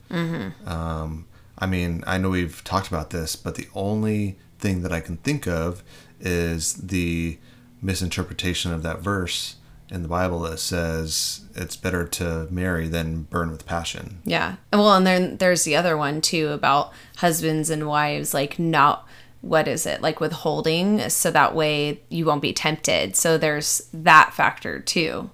Um, 0.66 1.26
I 1.58 1.66
mean, 1.66 2.04
I 2.06 2.18
know 2.18 2.30
we've 2.30 2.64
talked 2.64 2.88
about 2.88 3.10
this, 3.10 3.36
but 3.36 3.56
the 3.56 3.68
only 3.74 4.38
thing 4.60 4.82
that 4.84 4.92
I 4.92 5.00
can 5.00 5.18
think 5.18 5.48
of 5.48 5.84
is 6.20 6.74
the 6.76 7.38
misinterpretation 7.82 8.72
of 8.72 8.84
that 8.84 9.00
verse 9.00 9.56
in 9.90 10.02
the 10.02 10.08
Bible 10.08 10.40
that 10.40 10.60
says 10.60 11.42
it's 11.56 11.78
better 11.78 12.06
to 12.06 12.48
marry 12.52 12.88
than 12.88 13.24
burn 13.24 13.50
with 13.52 13.66
passion. 13.66 14.20
Yeah. 14.26 14.58
Well, 14.74 14.94
and 14.94 15.08
then 15.08 15.38
there's 15.38 15.64
the 15.64 15.76
other 15.76 15.96
one 15.96 16.22
too 16.22 16.50
about 16.50 16.92
husbands 17.18 17.70
and 17.70 17.88
wives 17.88 18.34
like 18.34 18.60
not 18.60 19.08
what 19.42 19.68
is 19.68 19.86
it? 19.86 20.02
Like 20.02 20.20
withholding 20.20 21.10
so 21.10 21.32
that 21.32 21.56
way 21.56 22.02
you 22.10 22.26
won't 22.26 22.42
be 22.42 22.54
tempted. 22.54 23.16
So 23.16 23.38
there's 23.38 23.88
that 23.94 24.34
factor 24.34 24.80
too. 24.80 25.30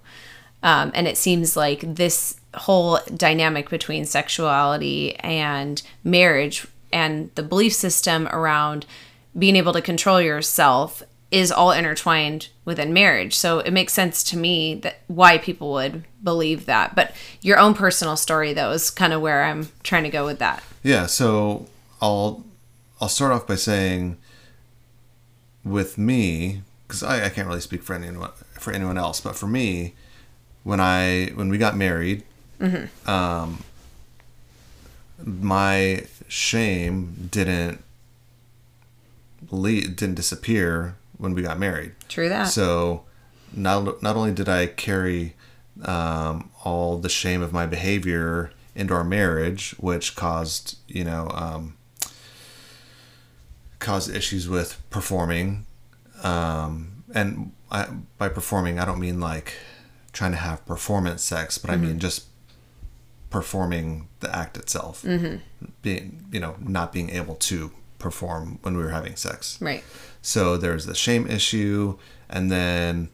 Um, 0.61 0.91
and 0.93 1.07
it 1.07 1.17
seems 1.17 1.57
like 1.57 1.81
this 1.95 2.39
whole 2.55 2.99
dynamic 3.15 3.69
between 3.69 4.05
sexuality 4.05 5.15
and 5.17 5.81
marriage 6.03 6.67
and 6.91 7.31
the 7.35 7.43
belief 7.43 7.73
system 7.73 8.27
around 8.27 8.85
being 9.37 9.55
able 9.55 9.73
to 9.73 9.81
control 9.81 10.21
yourself 10.21 11.01
is 11.31 11.51
all 11.51 11.71
intertwined 11.71 12.49
within 12.63 12.93
marriage. 12.93 13.35
So 13.35 13.59
it 13.59 13.71
makes 13.71 13.91
sense 13.91 14.23
to 14.25 14.37
me 14.37 14.75
that 14.75 14.99
why 15.07 15.39
people 15.39 15.71
would 15.73 16.03
believe 16.23 16.67
that. 16.67 16.93
But 16.93 17.15
your 17.41 17.57
own 17.57 17.73
personal 17.73 18.15
story 18.15 18.53
though 18.53 18.71
is 18.71 18.91
kind 18.91 19.11
of 19.11 19.21
where 19.21 19.43
I'm 19.43 19.69
trying 19.81 20.03
to 20.03 20.09
go 20.09 20.25
with 20.25 20.37
that. 20.39 20.63
Yeah, 20.83 21.07
so 21.07 21.65
I'll 21.99 22.43
I'll 23.01 23.10
start 23.10 23.32
off 23.32 23.47
by 23.47 23.56
saying 23.56 24.17
with 25.63 25.97
me 25.97 26.62
because 26.88 27.03
I, 27.03 27.25
I 27.25 27.29
can't 27.29 27.47
really 27.47 27.62
speak 27.62 27.84
for 27.84 27.93
anyone 27.93 28.29
for 28.60 28.71
anyone 28.71 28.97
else, 28.97 29.19
but 29.19 29.36
for 29.36 29.47
me, 29.47 29.93
when 30.63 30.79
I 30.79 31.32
when 31.36 31.49
we 31.49 31.58
got 31.58 31.75
married, 31.75 32.23
um, 33.08 33.63
my 35.23 36.06
shame 36.27 37.29
didn't 37.32 37.84
didn't 39.51 40.15
disappear 40.15 40.95
when 41.17 41.34
we 41.34 41.41
got 41.41 41.60
married. 41.60 41.93
True 42.10 42.29
that. 42.29 42.45
So 42.45 43.03
not 43.53 44.01
not 44.01 44.15
only 44.15 44.34
did 44.34 44.49
I 44.49 44.67
carry 44.67 45.36
um, 45.84 46.49
all 46.63 46.97
the 46.97 47.10
shame 47.10 47.41
of 47.41 47.51
my 47.51 47.65
behavior 47.65 48.51
into 48.75 48.93
our 48.93 49.03
marriage, 49.03 49.71
which 49.79 50.15
caused, 50.15 50.77
you 50.88 51.03
know, 51.03 51.29
um, 51.34 51.75
caused 53.83 54.13
issues 54.13 54.49
with 54.49 54.81
performing. 54.89 55.65
Um, 56.23 57.03
and 57.13 57.51
I, 57.69 57.87
by 58.17 58.29
performing, 58.29 58.79
I 58.79 58.85
don't 58.85 58.99
mean 58.99 59.19
like 59.19 59.53
trying 60.11 60.31
to 60.31 60.37
have 60.37 60.65
performance 60.65 61.23
sex, 61.23 61.57
but 61.57 61.69
I 61.69 61.75
mean 61.75 61.99
just 61.99 62.25
performing 63.29 64.07
the 64.19 64.33
act 64.35 64.57
itself. 64.57 65.03
Mm-hmm. 65.03 65.65
Being, 65.81 66.25
you 66.31 66.39
know, 66.39 66.55
not 66.59 66.93
being 66.93 67.09
able 67.09 67.35
to 67.35 67.71
perform 67.99 68.59
when 68.61 68.77
we 68.77 68.83
were 68.83 68.89
having 68.89 69.15
sex. 69.15 69.57
Right. 69.59 69.83
So 70.21 70.55
there's 70.57 70.85
the 70.85 70.95
shame 70.95 71.27
issue, 71.27 71.97
and 72.29 72.51
then, 72.51 73.09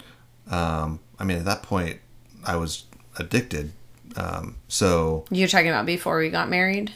um, 0.51 0.99
I 1.17 1.23
mean, 1.23 1.37
at 1.37 1.45
that 1.45 1.63
point, 1.63 1.99
I 2.45 2.55
was 2.57 2.83
addicted. 3.17 3.71
Um, 4.15 4.57
so, 4.67 5.25
You're 5.31 5.47
talking 5.47 5.69
about 5.69 5.85
before 5.85 6.19
we 6.19 6.29
got 6.29 6.49
married? 6.49 6.93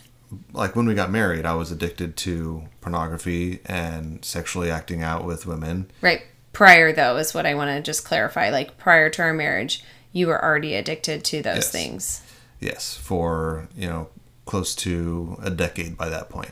Like 0.53 0.75
when 0.75 0.85
we 0.85 0.93
got 0.95 1.11
married, 1.11 1.45
I 1.45 1.53
was 1.55 1.71
addicted 1.71 2.15
to 2.17 2.63
pornography 2.81 3.59
and 3.65 4.23
sexually 4.23 4.69
acting 4.71 5.01
out 5.01 5.25
with 5.25 5.45
women. 5.45 5.89
Right. 6.01 6.21
Prior, 6.53 6.91
though, 6.93 7.17
is 7.17 7.33
what 7.33 7.45
I 7.45 7.55
want 7.55 7.69
to 7.75 7.81
just 7.81 8.05
clarify. 8.05 8.49
Like, 8.49 8.77
prior 8.77 9.09
to 9.09 9.21
our 9.23 9.33
marriage, 9.33 9.83
you 10.11 10.27
were 10.27 10.43
already 10.43 10.75
addicted 10.75 11.23
to 11.25 11.41
those 11.41 11.55
Yes. 11.57 11.71
things. 11.71 12.21
Yes, 12.59 12.93
for 12.95 13.67
you 13.75 13.87
know 13.87 14.09
close 14.45 14.75
to 14.75 15.37
a 15.41 15.49
decade 15.49 15.97
by 15.97 16.09
that 16.09 16.29
point. 16.29 16.51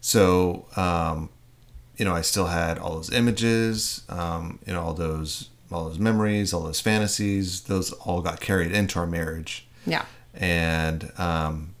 So, 0.00 0.66
um, 0.76 1.30
you 1.96 2.04
know, 2.04 2.14
I 2.14 2.22
still 2.22 2.46
had 2.46 2.78
all 2.78 2.94
those 2.94 3.10
images, 3.12 4.02
um, 4.08 4.58
you 4.66 4.72
know, 4.72 4.82
all 4.82 4.94
those 4.94 5.50
all 5.70 5.84
those 5.88 5.98
memories, 5.98 6.52
all 6.54 6.62
those 6.62 6.80
fantasies. 6.80 7.62
Those 7.62 7.92
all 7.92 8.20
got 8.22 8.40
carried 8.40 8.72
into 8.72 8.98
our 8.98 9.06
marriage, 9.06 9.66
Yeah. 9.86 10.04
and 10.34 11.12
um, 11.18 11.74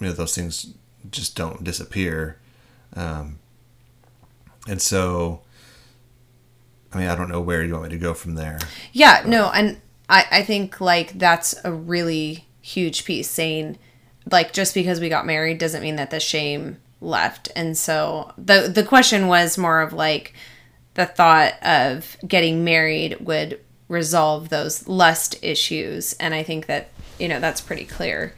you 0.00 0.06
know, 0.06 0.12
those 0.12 0.34
things 0.34 0.74
just 1.10 1.36
don't 1.36 1.64
disappear. 1.64 2.38
Um, 2.94 3.38
and 4.68 4.80
so, 4.80 5.42
I 6.92 6.98
mean, 6.98 7.08
I 7.08 7.14
don't 7.14 7.28
know 7.28 7.40
where 7.40 7.62
you 7.62 7.72
want 7.72 7.84
me 7.84 7.90
to 7.90 7.98
go 7.98 8.14
from 8.14 8.34
there. 8.34 8.58
Yeah, 8.92 9.22
no, 9.26 9.50
and 9.50 9.80
I, 10.08 10.26
I 10.30 10.42
think 10.42 10.80
like 10.80 11.18
that's 11.18 11.54
a 11.64 11.72
really 11.72 12.46
huge 12.60 13.04
piece 13.04 13.30
saying 13.30 13.78
like 14.30 14.52
just 14.52 14.74
because 14.74 15.00
we 15.00 15.08
got 15.08 15.26
married 15.26 15.58
doesn't 15.58 15.82
mean 15.82 15.96
that 15.96 16.10
the 16.10 16.20
shame 16.20 16.78
left. 17.00 17.48
And 17.54 17.76
so 17.76 18.32
the 18.36 18.70
the 18.72 18.82
question 18.82 19.28
was 19.28 19.58
more 19.58 19.80
of 19.80 19.92
like 19.92 20.34
the 20.94 21.06
thought 21.06 21.54
of 21.62 22.16
getting 22.26 22.64
married 22.64 23.20
would 23.20 23.60
resolve 23.88 24.48
those 24.48 24.88
lust 24.88 25.36
issues 25.42 26.14
and 26.14 26.34
I 26.34 26.42
think 26.42 26.66
that 26.66 26.88
you 27.18 27.28
know 27.28 27.40
that's 27.40 27.60
pretty 27.60 27.84
clear. 27.84 28.34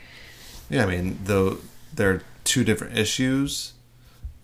Yeah, 0.71 0.85
I 0.85 0.87
mean, 0.87 1.19
though 1.25 1.59
there 1.95 2.11
are 2.11 2.23
two 2.45 2.65
different 2.65 2.97
issues, 2.97 3.73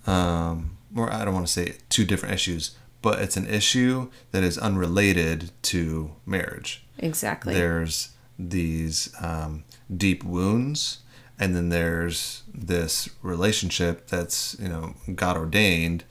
um, 0.07 0.77
or 0.97 1.13
I 1.13 1.25
don't 1.25 1.35
want 1.35 1.47
to 1.47 1.53
say 1.53 1.77
two 1.89 2.05
different 2.05 2.35
issues, 2.35 2.77
but 3.03 3.21
it's 3.21 3.37
an 3.37 3.47
issue 3.47 4.11
that 4.31 4.43
is 4.43 4.57
unrelated 4.57 5.51
to 5.63 6.13
marriage. 6.25 6.85
Exactly. 6.99 7.55
There's 7.55 8.11
these 8.39 9.15
um, 9.21 9.65
deep 9.95 10.25
wounds, 10.25 11.01
and 11.39 11.55
then 11.55 11.69
there's 11.69 12.43
this 12.53 13.09
relationship 13.23 14.07
that's 14.07 14.57
you 14.59 14.69
know 14.69 14.95
God 15.15 15.37
ordained, 15.37 16.05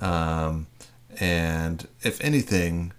um, 0.00 0.66
and 1.18 1.88
if 2.02 2.20
anything, 2.20 2.92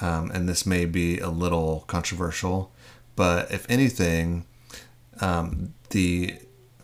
um, 0.00 0.30
and 0.32 0.48
this 0.48 0.66
may 0.66 0.84
be 0.84 1.18
a 1.18 1.30
little 1.30 1.84
controversial, 1.86 2.72
but 3.16 3.50
if 3.52 3.68
anything, 3.70 4.46
um, 5.20 5.74
the 5.94 6.34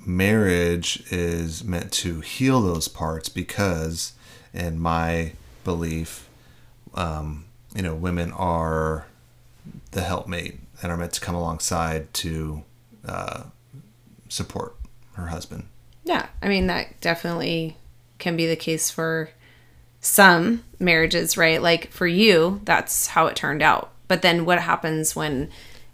marriage 0.07 1.03
is 1.11 1.65
meant 1.65 1.91
to 1.91 2.21
heal 2.21 2.63
those 2.63 2.87
parts 2.87 3.29
because, 3.29 4.13
in 4.55 4.79
my 4.79 5.33
belief, 5.65 6.29
um, 6.95 7.45
you 7.75 7.83
know, 7.83 7.93
women 7.93 8.31
are 8.31 9.07
the 9.91 10.03
helpmate 10.03 10.61
and 10.81 10.93
are 10.93 10.97
meant 10.97 11.13
to 11.13 11.21
come 11.21 11.35
alongside 11.35 12.15
to 12.15 12.63
uh, 13.05 13.43
support 14.29 14.77
her 15.15 15.27
husband. 15.27 15.67
Yeah, 16.05 16.29
I 16.41 16.47
mean 16.47 16.69
that 16.69 17.01
definitely 17.01 17.77
can 18.19 18.37
be 18.37 18.47
the 18.47 18.55
case 18.55 18.93
for 18.93 19.31
some 20.01 20.63
marriages, 20.79 21.37
right? 21.37 21.61
Like 21.61 21.91
for 21.91 22.07
you, 22.07 22.61
that's 22.65 23.09
how 23.09 23.27
it 23.27 23.35
turned 23.35 23.61
out. 23.61 23.91
But 24.07 24.23
then 24.23 24.45
what 24.45 24.61
happens 24.61 25.17
when 25.17 25.51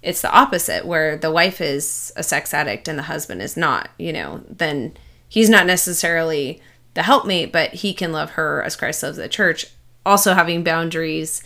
it's 0.07 0.23
the 0.23 0.31
opposite 0.31 0.87
where 0.87 1.17
the 1.17 1.33
wife 1.33 1.61
is 1.61 2.13
a 2.15 2.23
sex 2.23 2.55
addict 2.55 2.87
and 2.87 2.97
the 2.97 3.03
husband 3.03 3.43
is 3.43 3.57
not, 3.57 3.91
you 3.99 4.13
know, 4.13 4.41
then 4.49 4.97
he's 5.29 5.51
not 5.51 5.67
necessarily 5.67 6.63
the 6.95 7.03
helpmate, 7.03 7.53
but 7.53 7.75
he 7.75 7.93
can 7.93 8.13
love 8.13 8.31
her 8.31 8.63
as 8.63 8.77
Christ 8.77 9.03
loves 9.03 9.17
the 9.17 9.29
church, 9.29 9.67
also 10.07 10.33
having 10.35 10.63
boundaries 10.63 11.43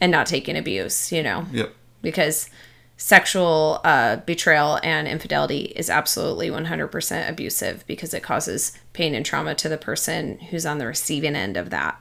and 0.00 0.12
not 0.12 0.26
taking 0.28 0.56
abuse, 0.56 1.10
you 1.10 1.24
know 1.24 1.44
Yep. 1.52 1.74
because 2.02 2.48
sexual 2.96 3.80
uh, 3.82 4.16
betrayal 4.18 4.78
and 4.84 5.08
infidelity 5.08 5.72
is 5.74 5.90
absolutely 5.90 6.48
100% 6.48 7.28
abusive 7.28 7.84
because 7.88 8.14
it 8.14 8.22
causes 8.22 8.78
pain 8.92 9.14
and 9.16 9.26
trauma 9.26 9.56
to 9.56 9.68
the 9.68 9.76
person 9.76 10.38
who's 10.38 10.64
on 10.64 10.78
the 10.78 10.86
receiving 10.86 11.34
end 11.34 11.56
of 11.56 11.70
that. 11.70 12.00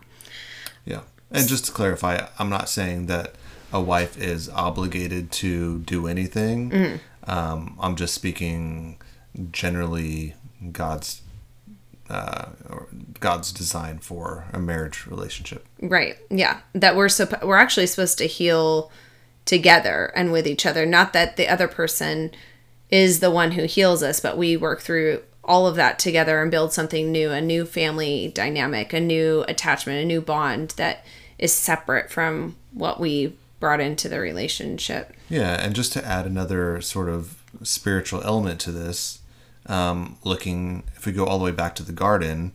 Yeah. 0.85 1.01
And 1.31 1.47
just 1.47 1.65
to 1.65 1.71
clarify, 1.71 2.27
I'm 2.37 2.49
not 2.49 2.69
saying 2.69 3.07
that 3.07 3.33
a 3.73 3.81
wife 3.81 4.17
is 4.17 4.47
obligated 4.49 5.31
to 5.31 5.79
do 5.79 6.07
anything. 6.07 6.99
Um, 7.25 7.75
I'm 7.79 7.95
just 7.95 8.13
speaking 8.13 8.97
generally 9.51 10.35
God's 10.71 11.21
uh, 12.09 12.49
or 12.69 12.87
God's 13.19 13.51
design 13.51 13.97
for 13.97 14.45
a 14.53 14.59
marriage 14.59 15.07
relationship. 15.07 15.65
Right. 15.81 16.15
Yeah. 16.29 16.59
That 16.73 16.95
we're 16.95 17.07
supp- 17.07 17.43
we're 17.43 17.57
actually 17.57 17.87
supposed 17.87 18.17
to 18.19 18.27
heal 18.27 18.91
together 19.45 20.11
and 20.15 20.31
with 20.31 20.45
each 20.45 20.65
other. 20.65 20.85
Not 20.85 21.13
that 21.13 21.37
the 21.37 21.47
other 21.47 21.67
person 21.67 22.31
is 22.89 23.19
the 23.19 23.31
one 23.31 23.53
who 23.53 23.63
heals 23.63 24.03
us, 24.03 24.19
but 24.19 24.37
we 24.37 24.55
work 24.55 24.81
through 24.81 25.23
all 25.43 25.65
of 25.65 25.75
that 25.75 25.97
together 25.97 26.41
and 26.41 26.51
build 26.51 26.71
something 26.71 27.11
new, 27.11 27.31
a 27.31 27.41
new 27.41 27.65
family 27.65 28.31
dynamic, 28.33 28.93
a 28.93 28.99
new 28.99 29.43
attachment, 29.47 29.99
a 29.99 30.05
new 30.05 30.21
bond 30.21 30.71
that 30.77 31.03
is 31.37 31.51
separate 31.51 32.11
from 32.11 32.55
what 32.73 32.99
we 32.99 33.35
brought 33.63 33.79
into 33.79 34.09
the 34.09 34.19
relationship. 34.19 35.13
Yeah, 35.29 35.53
and 35.53 35.73
just 35.73 35.93
to 35.93 36.05
add 36.05 36.25
another 36.25 36.81
sort 36.81 37.07
of 37.07 37.41
spiritual 37.61 38.21
element 38.21 38.59
to 38.59 38.73
this, 38.73 39.19
um, 39.67 40.17
looking 40.25 40.83
if 40.97 41.05
we 41.05 41.13
go 41.13 41.25
all 41.25 41.37
the 41.39 41.45
way 41.45 41.51
back 41.51 41.73
to 41.75 41.83
the 41.83 41.93
garden, 41.93 42.51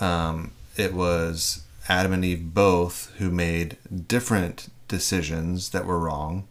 um, 0.00 0.50
it 0.76 0.94
was 0.94 1.62
Adam 1.88 2.12
and 2.12 2.24
Eve 2.24 2.52
both 2.52 3.12
who 3.18 3.30
made 3.30 3.76
different 4.08 4.66
decisions 4.88 5.70
that 5.70 5.86
were 5.86 6.00
wrong. 6.00 6.48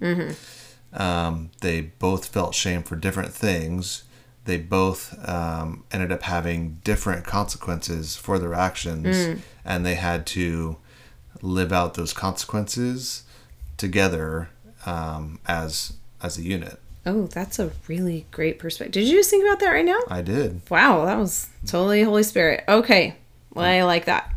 Um, 0.93 1.49
they 1.59 1.81
both 1.81 2.27
felt 2.27 2.55
shame 2.55 2.83
for 2.83 2.95
different 2.95 3.33
things. 3.33 4.03
They 4.45 4.55
both 4.55 5.19
um, 5.27 5.83
ended 5.91 6.13
up 6.13 6.23
having 6.23 6.79
different 6.85 7.25
consequences 7.25 8.15
for 8.15 8.39
their 8.39 8.53
actions, 8.53 9.41
and 9.65 9.85
they 9.85 9.95
had 9.95 10.25
to 10.27 10.77
live 11.41 11.73
out 11.73 11.95
those 11.95 12.13
consequences 12.13 13.23
together 13.81 14.47
um, 14.85 15.39
as 15.47 15.93
as 16.21 16.37
a 16.37 16.41
unit. 16.41 16.79
Oh, 17.05 17.25
that's 17.25 17.57
a 17.57 17.71
really 17.87 18.27
great 18.31 18.59
perspective. 18.59 18.93
Did 18.93 19.07
you 19.09 19.17
just 19.17 19.31
think 19.31 19.43
about 19.43 19.59
that 19.59 19.71
right 19.71 19.83
now? 19.83 19.99
I 20.07 20.21
did. 20.21 20.61
Wow, 20.69 21.05
that 21.05 21.17
was 21.17 21.49
totally 21.65 22.03
Holy 22.03 22.23
Spirit. 22.23 22.63
Okay. 22.69 23.15
Well, 23.53 23.65
I 23.65 23.83
like 23.83 24.05
that. 24.05 24.31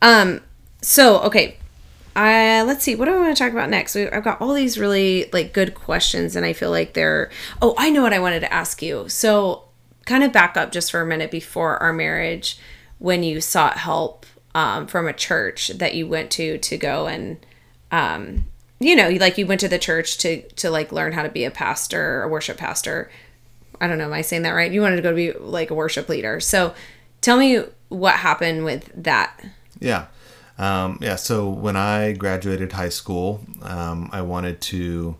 Um 0.00 0.40
so 0.80 1.18
okay. 1.22 1.58
I 2.14 2.62
let's 2.62 2.84
see. 2.84 2.94
What 2.94 3.06
do 3.06 3.14
I 3.14 3.18
want 3.18 3.36
to 3.36 3.42
talk 3.42 3.52
about 3.52 3.68
next? 3.68 3.96
I've 3.96 4.24
got 4.24 4.40
all 4.40 4.54
these 4.54 4.78
really 4.78 5.28
like 5.32 5.52
good 5.52 5.74
questions 5.74 6.36
and 6.36 6.46
I 6.46 6.52
feel 6.52 6.70
like 6.70 6.94
they're 6.94 7.30
Oh, 7.60 7.74
I 7.76 7.90
know 7.90 8.02
what 8.02 8.12
I 8.12 8.20
wanted 8.20 8.40
to 8.40 8.52
ask 8.52 8.80
you. 8.80 9.08
So, 9.08 9.64
kind 10.06 10.24
of 10.24 10.32
back 10.32 10.56
up 10.56 10.72
just 10.72 10.90
for 10.90 11.00
a 11.02 11.06
minute 11.06 11.30
before 11.30 11.76
our 11.82 11.92
marriage 11.92 12.58
when 12.98 13.22
you 13.22 13.40
sought 13.40 13.76
help 13.76 14.24
um, 14.54 14.86
from 14.86 15.06
a 15.06 15.12
church 15.12 15.68
that 15.68 15.94
you 15.94 16.06
went 16.06 16.30
to 16.32 16.58
to 16.58 16.76
go 16.76 17.06
and 17.06 17.44
um, 17.90 18.46
you 18.80 18.94
know, 18.94 19.08
like 19.10 19.38
you 19.38 19.46
went 19.46 19.60
to 19.60 19.68
the 19.68 19.78
church 19.78 20.18
to 20.18 20.42
to 20.42 20.70
like 20.70 20.92
learn 20.92 21.12
how 21.12 21.22
to 21.22 21.28
be 21.28 21.44
a 21.44 21.50
pastor, 21.50 22.22
a 22.22 22.28
worship 22.28 22.56
pastor. 22.56 23.10
I 23.80 23.86
don't 23.86 23.98
know, 23.98 24.06
am 24.06 24.12
I 24.12 24.22
saying 24.22 24.42
that 24.42 24.50
right? 24.50 24.70
You 24.70 24.80
wanted 24.80 24.96
to 24.96 25.02
go 25.02 25.10
to 25.10 25.16
be 25.16 25.32
like 25.32 25.70
a 25.70 25.74
worship 25.74 26.08
leader. 26.08 26.40
So 26.40 26.74
tell 27.20 27.36
me 27.36 27.62
what 27.88 28.14
happened 28.14 28.64
with 28.64 28.90
that. 28.94 29.40
Yeah. 29.78 30.06
Um, 30.58 30.98
yeah. 31.00 31.16
So 31.16 31.48
when 31.48 31.76
I 31.76 32.12
graduated 32.12 32.72
high 32.72 32.88
school, 32.88 33.40
um, 33.62 34.10
I 34.12 34.22
wanted 34.22 34.60
to 34.62 35.16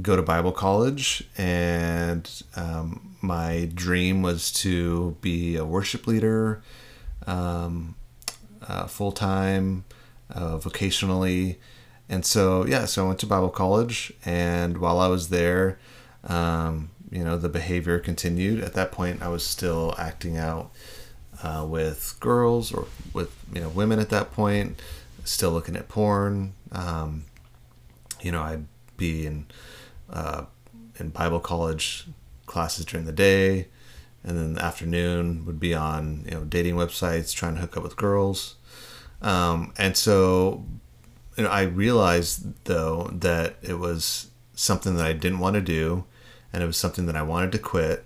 go 0.00 0.14
to 0.14 0.22
Bible 0.22 0.52
college, 0.52 1.28
and 1.36 2.30
um, 2.54 3.16
my 3.20 3.68
dream 3.74 4.22
was 4.22 4.52
to 4.52 5.16
be 5.20 5.56
a 5.56 5.64
worship 5.64 6.06
leader, 6.06 6.62
um, 7.26 7.96
uh, 8.66 8.86
full 8.86 9.10
time, 9.10 9.84
uh, 10.30 10.58
vocationally, 10.58 11.56
and 12.08 12.24
so 12.24 12.66
yeah, 12.66 12.84
so 12.84 13.04
I 13.04 13.08
went 13.08 13.20
to 13.20 13.26
Bible 13.26 13.50
college, 13.50 14.12
and 14.24 14.78
while 14.78 14.98
I 14.98 15.08
was 15.08 15.28
there, 15.28 15.78
um, 16.24 16.90
you 17.10 17.24
know, 17.24 17.36
the 17.36 17.48
behavior 17.48 17.98
continued. 17.98 18.62
At 18.62 18.74
that 18.74 18.92
point, 18.92 19.22
I 19.22 19.28
was 19.28 19.44
still 19.44 19.94
acting 19.98 20.36
out 20.36 20.70
uh, 21.42 21.66
with 21.68 22.16
girls 22.20 22.72
or 22.72 22.86
with 23.12 23.34
you 23.52 23.60
know 23.60 23.68
women. 23.68 23.98
At 23.98 24.10
that 24.10 24.32
point, 24.32 24.80
still 25.24 25.50
looking 25.50 25.76
at 25.76 25.88
porn. 25.88 26.54
Um, 26.72 27.24
you 28.20 28.32
know, 28.32 28.42
I'd 28.42 28.66
be 28.96 29.26
in 29.26 29.46
uh, 30.10 30.44
in 30.98 31.10
Bible 31.10 31.40
college 31.40 32.06
classes 32.46 32.84
during 32.84 33.06
the 33.06 33.12
day, 33.12 33.68
and 34.24 34.36
then 34.36 34.54
the 34.54 34.64
afternoon 34.64 35.44
would 35.46 35.60
be 35.60 35.74
on 35.74 36.24
you 36.24 36.32
know 36.32 36.44
dating 36.44 36.74
websites 36.74 37.34
trying 37.34 37.54
to 37.54 37.60
hook 37.60 37.76
up 37.76 37.82
with 37.82 37.96
girls. 37.96 38.56
Um, 39.20 39.72
and 39.76 39.96
so, 39.96 40.64
I 41.46 41.62
realized 41.62 42.64
though 42.64 43.10
that 43.12 43.56
it 43.62 43.78
was 43.78 44.30
something 44.54 44.96
that 44.96 45.06
I 45.06 45.12
didn't 45.12 45.38
want 45.38 45.54
to 45.54 45.60
do, 45.60 46.04
and 46.52 46.62
it 46.62 46.66
was 46.66 46.76
something 46.76 47.06
that 47.06 47.16
I 47.16 47.22
wanted 47.22 47.52
to 47.52 47.58
quit. 47.58 48.04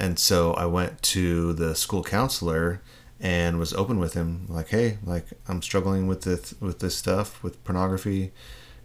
And 0.00 0.18
so 0.18 0.54
I 0.54 0.66
went 0.66 1.02
to 1.02 1.52
the 1.52 1.74
school 1.76 2.02
counselor 2.02 2.80
and 3.20 3.58
was 3.58 3.72
open 3.74 4.00
with 4.00 4.14
him, 4.14 4.46
like, 4.48 4.70
"Hey, 4.70 4.98
like 5.04 5.26
I'm 5.46 5.62
struggling 5.62 6.08
with 6.08 6.22
this 6.22 6.54
with 6.60 6.80
this 6.80 6.96
stuff 6.96 7.40
with 7.44 7.62
pornography 7.62 8.32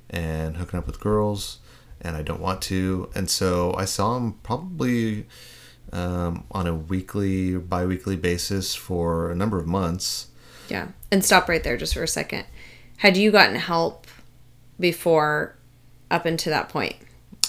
and 0.09 0.57
hooking 0.57 0.77
up 0.77 0.85
with 0.85 0.99
girls, 0.99 1.57
and 1.99 2.15
I 2.15 2.21
don't 2.21 2.39
want 2.39 2.61
to." 2.63 3.09
And 3.15 3.29
so 3.29 3.73
I 3.73 3.85
saw 3.85 4.17
him 4.17 4.33
probably 4.43 5.25
um, 5.91 6.43
on 6.51 6.67
a 6.67 6.75
weekly, 6.75 7.57
bi-weekly 7.57 8.15
basis 8.15 8.75
for 8.75 9.31
a 9.31 9.35
number 9.35 9.57
of 9.57 9.65
months. 9.65 10.27
Yeah. 10.69 10.89
And 11.11 11.23
stop 11.23 11.47
right 11.47 11.63
there 11.63 11.77
just 11.77 11.93
for 11.93 12.03
a 12.03 12.07
second. 12.07 12.45
Had 12.97 13.17
you 13.17 13.31
gotten 13.31 13.55
help 13.55 14.07
before 14.79 15.55
up 16.09 16.25
until 16.25 16.51
that 16.51 16.69
point? 16.69 16.95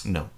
No, 0.05 0.29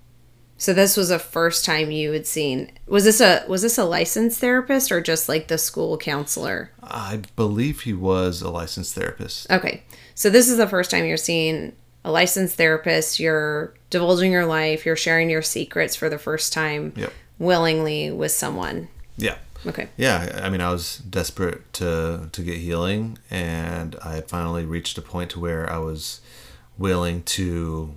So 0.57 0.73
this 0.73 0.97
was 0.97 1.09
the 1.09 1.19
first 1.19 1.63
time 1.65 1.91
you 1.91 2.11
had 2.13 2.25
seen 2.25 2.71
was 2.87 3.03
this 3.03 3.21
a 3.21 3.43
was 3.47 3.61
this 3.61 3.77
a 3.77 3.83
licensed 3.85 4.39
therapist 4.39 4.91
or 4.91 5.01
just 5.01 5.29
like 5.29 5.47
the 5.47 5.57
school 5.57 5.97
counselor? 5.97 6.71
I 6.81 7.21
believe 7.35 7.81
he 7.81 7.93
was 7.93 8.41
a 8.41 8.49
licensed 8.49 8.93
therapist. 8.95 9.49
Okay. 9.51 9.83
So 10.15 10.29
this 10.29 10.49
is 10.49 10.57
the 10.57 10.67
first 10.67 10.89
time 10.91 11.05
you're 11.05 11.17
seeing 11.17 11.73
a 12.03 12.11
licensed 12.11 12.55
therapist, 12.57 13.19
you're 13.19 13.73
divulging 13.91 14.31
your 14.31 14.45
life, 14.47 14.85
you're 14.85 14.95
sharing 14.95 15.29
your 15.29 15.41
secrets 15.43 15.95
for 15.95 16.09
the 16.09 16.17
first 16.17 16.51
time 16.53 16.93
Yep. 16.95 17.13
willingly 17.37 18.11
with 18.11 18.31
someone. 18.31 18.87
Yeah. 19.17 19.37
Okay. 19.65 19.89
Yeah, 19.97 20.41
I 20.43 20.49
mean, 20.49 20.61
I 20.61 20.71
was 20.71 20.97
desperate 20.97 21.71
to 21.73 22.29
to 22.31 22.41
get 22.41 22.57
healing, 22.57 23.17
and 23.29 23.95
I 24.03 24.15
had 24.15 24.29
finally 24.29 24.65
reached 24.65 24.97
a 24.97 25.01
point 25.01 25.31
to 25.31 25.39
where 25.39 25.71
I 25.71 25.77
was 25.77 26.21
willing 26.77 27.21
to, 27.23 27.95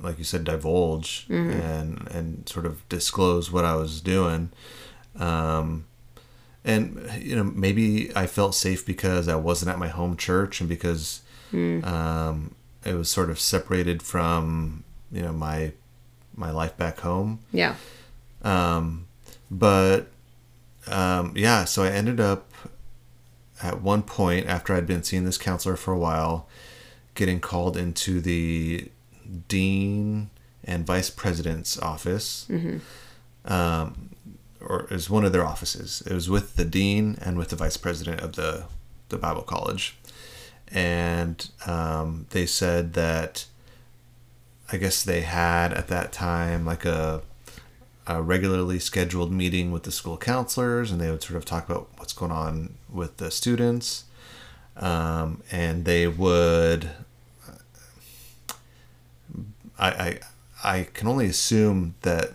like 0.00 0.16
you 0.18 0.24
said, 0.24 0.44
divulge 0.44 1.26
and 1.28 2.08
and 2.10 2.48
sort 2.48 2.66
of 2.66 2.88
disclose 2.88 3.50
what 3.52 3.64
I 3.64 3.74
was 3.74 4.00
doing. 4.00 4.50
Um, 5.18 5.84
and 6.64 7.10
you 7.18 7.36
know, 7.36 7.44
maybe 7.44 8.10
I 8.16 8.26
felt 8.26 8.54
safe 8.54 8.86
because 8.86 9.28
I 9.28 9.34
wasn't 9.36 9.70
at 9.70 9.78
my 9.78 9.88
home 9.88 10.16
church, 10.16 10.60
and 10.60 10.68
because 10.68 11.20
um, 11.84 12.54
it 12.84 12.94
was 12.94 13.10
sort 13.10 13.28
of 13.28 13.38
separated 13.38 14.02
from 14.02 14.84
you 15.10 15.22
know 15.22 15.32
my 15.32 15.72
my 16.34 16.50
life 16.50 16.76
back 16.78 17.00
home. 17.00 17.40
Yeah. 17.52 17.74
Um, 18.42 19.06
but 19.50 20.11
um, 20.86 21.32
yeah, 21.36 21.64
so 21.64 21.82
I 21.84 21.88
ended 21.88 22.20
up 22.20 22.50
at 23.62 23.80
one 23.80 24.02
point 24.02 24.46
after 24.46 24.74
I'd 24.74 24.86
been 24.86 25.02
seeing 25.02 25.24
this 25.24 25.38
counselor 25.38 25.76
for 25.76 25.92
a 25.92 25.98
while, 25.98 26.48
getting 27.14 27.40
called 27.40 27.76
into 27.76 28.20
the 28.20 28.90
dean 29.48 30.30
and 30.64 30.86
vice 30.86 31.10
president's 31.10 31.78
office. 31.78 32.46
Um, 33.44 34.10
or 34.60 34.82
it 34.84 34.90
was 34.90 35.10
one 35.10 35.24
of 35.24 35.32
their 35.32 35.44
offices. 35.44 36.02
It 36.06 36.14
was 36.14 36.30
with 36.30 36.54
the 36.56 36.64
dean 36.64 37.18
and 37.20 37.36
with 37.36 37.48
the 37.48 37.56
vice 37.56 37.76
president 37.76 38.20
of 38.20 38.36
the 38.36 38.64
the 39.08 39.18
Bible 39.18 39.42
college, 39.42 39.96
and 40.70 41.50
um, 41.66 42.26
they 42.30 42.46
said 42.46 42.94
that 42.94 43.46
I 44.70 44.76
guess 44.78 45.02
they 45.02 45.20
had 45.22 45.72
at 45.72 45.88
that 45.88 46.12
time 46.12 46.64
like 46.64 46.84
a 46.84 47.22
a 48.06 48.20
regularly 48.22 48.78
scheduled 48.78 49.30
meeting 49.32 49.70
with 49.70 49.84
the 49.84 49.92
school 49.92 50.16
counselors, 50.16 50.90
and 50.90 51.00
they 51.00 51.10
would 51.10 51.22
sort 51.22 51.36
of 51.36 51.44
talk 51.44 51.68
about 51.68 51.88
what's 51.96 52.12
going 52.12 52.32
on 52.32 52.74
with 52.90 53.16
the 53.18 53.30
students, 53.30 54.04
um, 54.76 55.42
and 55.52 55.84
they 55.84 56.06
would. 56.08 56.90
I, 59.78 59.88
I 59.88 60.18
I 60.64 60.82
can 60.94 61.08
only 61.08 61.26
assume 61.26 61.94
that 62.02 62.32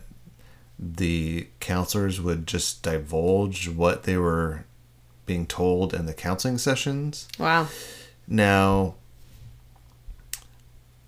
the 0.80 1.47
counselors 1.60 2.19
would 2.21 2.45
just 2.47 2.84
divulge 2.84 3.67
what 3.69 4.03
they 4.03 4.17
were 4.17 4.65
being 5.25 5.45
told 5.47 5.93
in 5.93 6.06
the 6.06 6.13
counseling 6.13 6.58
sessions. 6.58 7.27
Wow. 7.39 7.67
Now, 8.27 8.95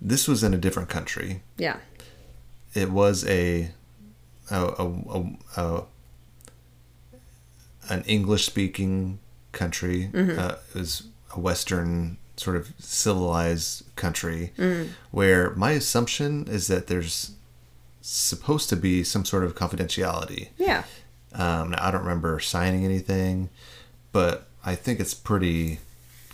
this 0.00 0.26
was 0.26 0.42
in 0.42 0.54
a 0.54 0.58
different 0.58 0.88
country 0.88 1.42
Yeah. 1.58 1.76
it 2.74 2.90
was 2.90 3.24
a 3.26 3.70
a, 4.50 4.66
a, 4.66 5.24
a, 5.56 5.82
an 7.88 8.02
English 8.06 8.46
speaking 8.46 9.18
country. 9.52 10.10
Uh, 10.14 10.56
it 10.74 10.78
was 10.78 11.04
a 11.34 11.40
Western 11.40 12.16
sort 12.36 12.56
of 12.56 12.72
civilized 12.78 13.84
country 13.96 14.52
where 15.10 15.50
my 15.56 15.72
assumption 15.72 16.46
is 16.48 16.68
that 16.68 16.86
there's 16.86 17.32
supposed 18.00 18.68
to 18.70 18.76
be 18.76 19.04
some 19.04 19.24
sort 19.24 19.44
of 19.44 19.54
confidentiality. 19.54 20.48
Yeah. 20.56 20.84
Um, 21.32 21.74
I 21.78 21.90
don't 21.90 22.00
remember 22.02 22.40
signing 22.40 22.84
anything, 22.84 23.50
but 24.10 24.46
I 24.64 24.74
think 24.74 25.00
it's 25.00 25.14
pretty 25.14 25.80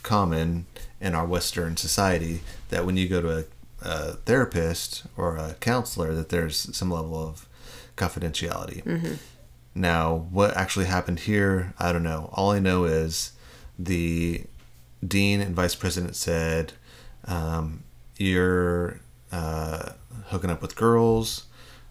common 0.02 0.66
in 1.00 1.14
our 1.14 1.26
Western 1.26 1.76
society 1.76 2.40
that 2.68 2.86
when 2.86 2.96
you 2.96 3.08
go 3.08 3.20
to 3.20 3.38
a, 3.38 3.44
a 3.82 4.12
therapist 4.12 5.04
or 5.16 5.36
a 5.36 5.54
counselor, 5.60 6.14
that 6.14 6.28
there's 6.28 6.74
some 6.76 6.90
level 6.90 7.16
of 7.18 7.48
confidentiality. 7.96 8.84
Now, 9.74 10.26
what 10.30 10.56
actually 10.56 10.86
happened 10.86 11.20
here, 11.20 11.74
I 11.78 11.92
don't 11.92 12.02
know. 12.02 12.30
All 12.32 12.50
I 12.50 12.58
know 12.60 12.84
is 12.84 13.32
the 13.78 14.44
dean 15.06 15.40
and 15.40 15.54
vice 15.54 15.74
president 15.74 16.16
said, 16.16 16.72
um, 17.26 17.84
"You're 18.16 19.00
uh, 19.32 19.92
hooking 20.26 20.50
up 20.50 20.62
with 20.62 20.76
girls." 20.76 21.46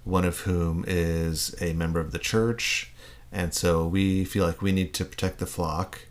one 0.05 0.23
of 0.23 0.41
whom 0.41 0.85
is 0.87 1.55
a 1.59 1.73
member 1.73 1.99
of 1.99 2.11
the 2.11 2.19
church. 2.19 2.91
And 3.31 3.53
so 3.53 3.87
we 3.87 4.23
feel 4.23 4.45
like 4.45 4.61
we 4.61 4.71
need 4.71 4.93
to 4.93 5.03
protect 5.03 5.39
the 5.39 5.47
flock. 5.47 6.05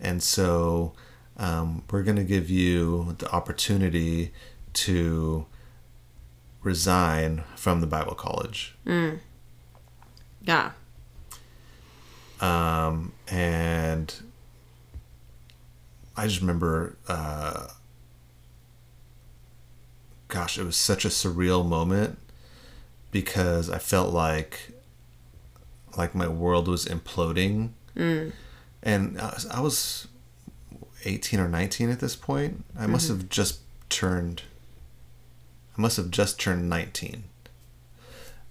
And 0.00 0.22
so 0.22 0.94
um, 1.36 1.84
we're 1.90 2.02
going 2.02 2.16
to 2.16 2.24
give 2.24 2.48
you 2.50 3.14
the 3.18 3.30
opportunity 3.30 4.32
to 4.72 5.44
resign 6.62 7.44
from 7.54 7.82
the 7.82 7.86
Bible 7.86 8.14
college. 8.14 8.76
Yeah. 10.44 10.72
Um, 12.40 13.12
and 13.28 14.14
I 16.16 16.26
just 16.26 16.40
remember, 16.40 16.96
uh, 17.08 17.68
gosh, 20.28 20.58
it 20.58 20.64
was 20.64 20.76
such 20.76 21.04
a 21.04 21.08
surreal 21.08 21.66
moment 21.66 22.18
because 23.10 23.70
I 23.70 23.78
felt 23.78 24.12
like 24.12 24.72
like 25.96 26.14
my 26.14 26.28
world 26.28 26.66
was 26.68 26.86
imploding. 26.86 27.70
And 28.82 29.18
I 29.20 29.26
was, 29.26 29.46
I 29.46 29.60
was 29.60 30.08
18 31.04 31.38
or 31.40 31.48
19 31.48 31.88
at 31.88 32.00
this 32.00 32.16
point. 32.16 32.64
I 32.78 32.86
must 32.86 33.08
have 33.08 33.28
just 33.28 33.60
turned 33.88 34.42
I 35.76 35.80
must 35.80 35.96
have 35.96 36.10
just 36.10 36.38
turned 36.38 36.68
19. 36.68 37.24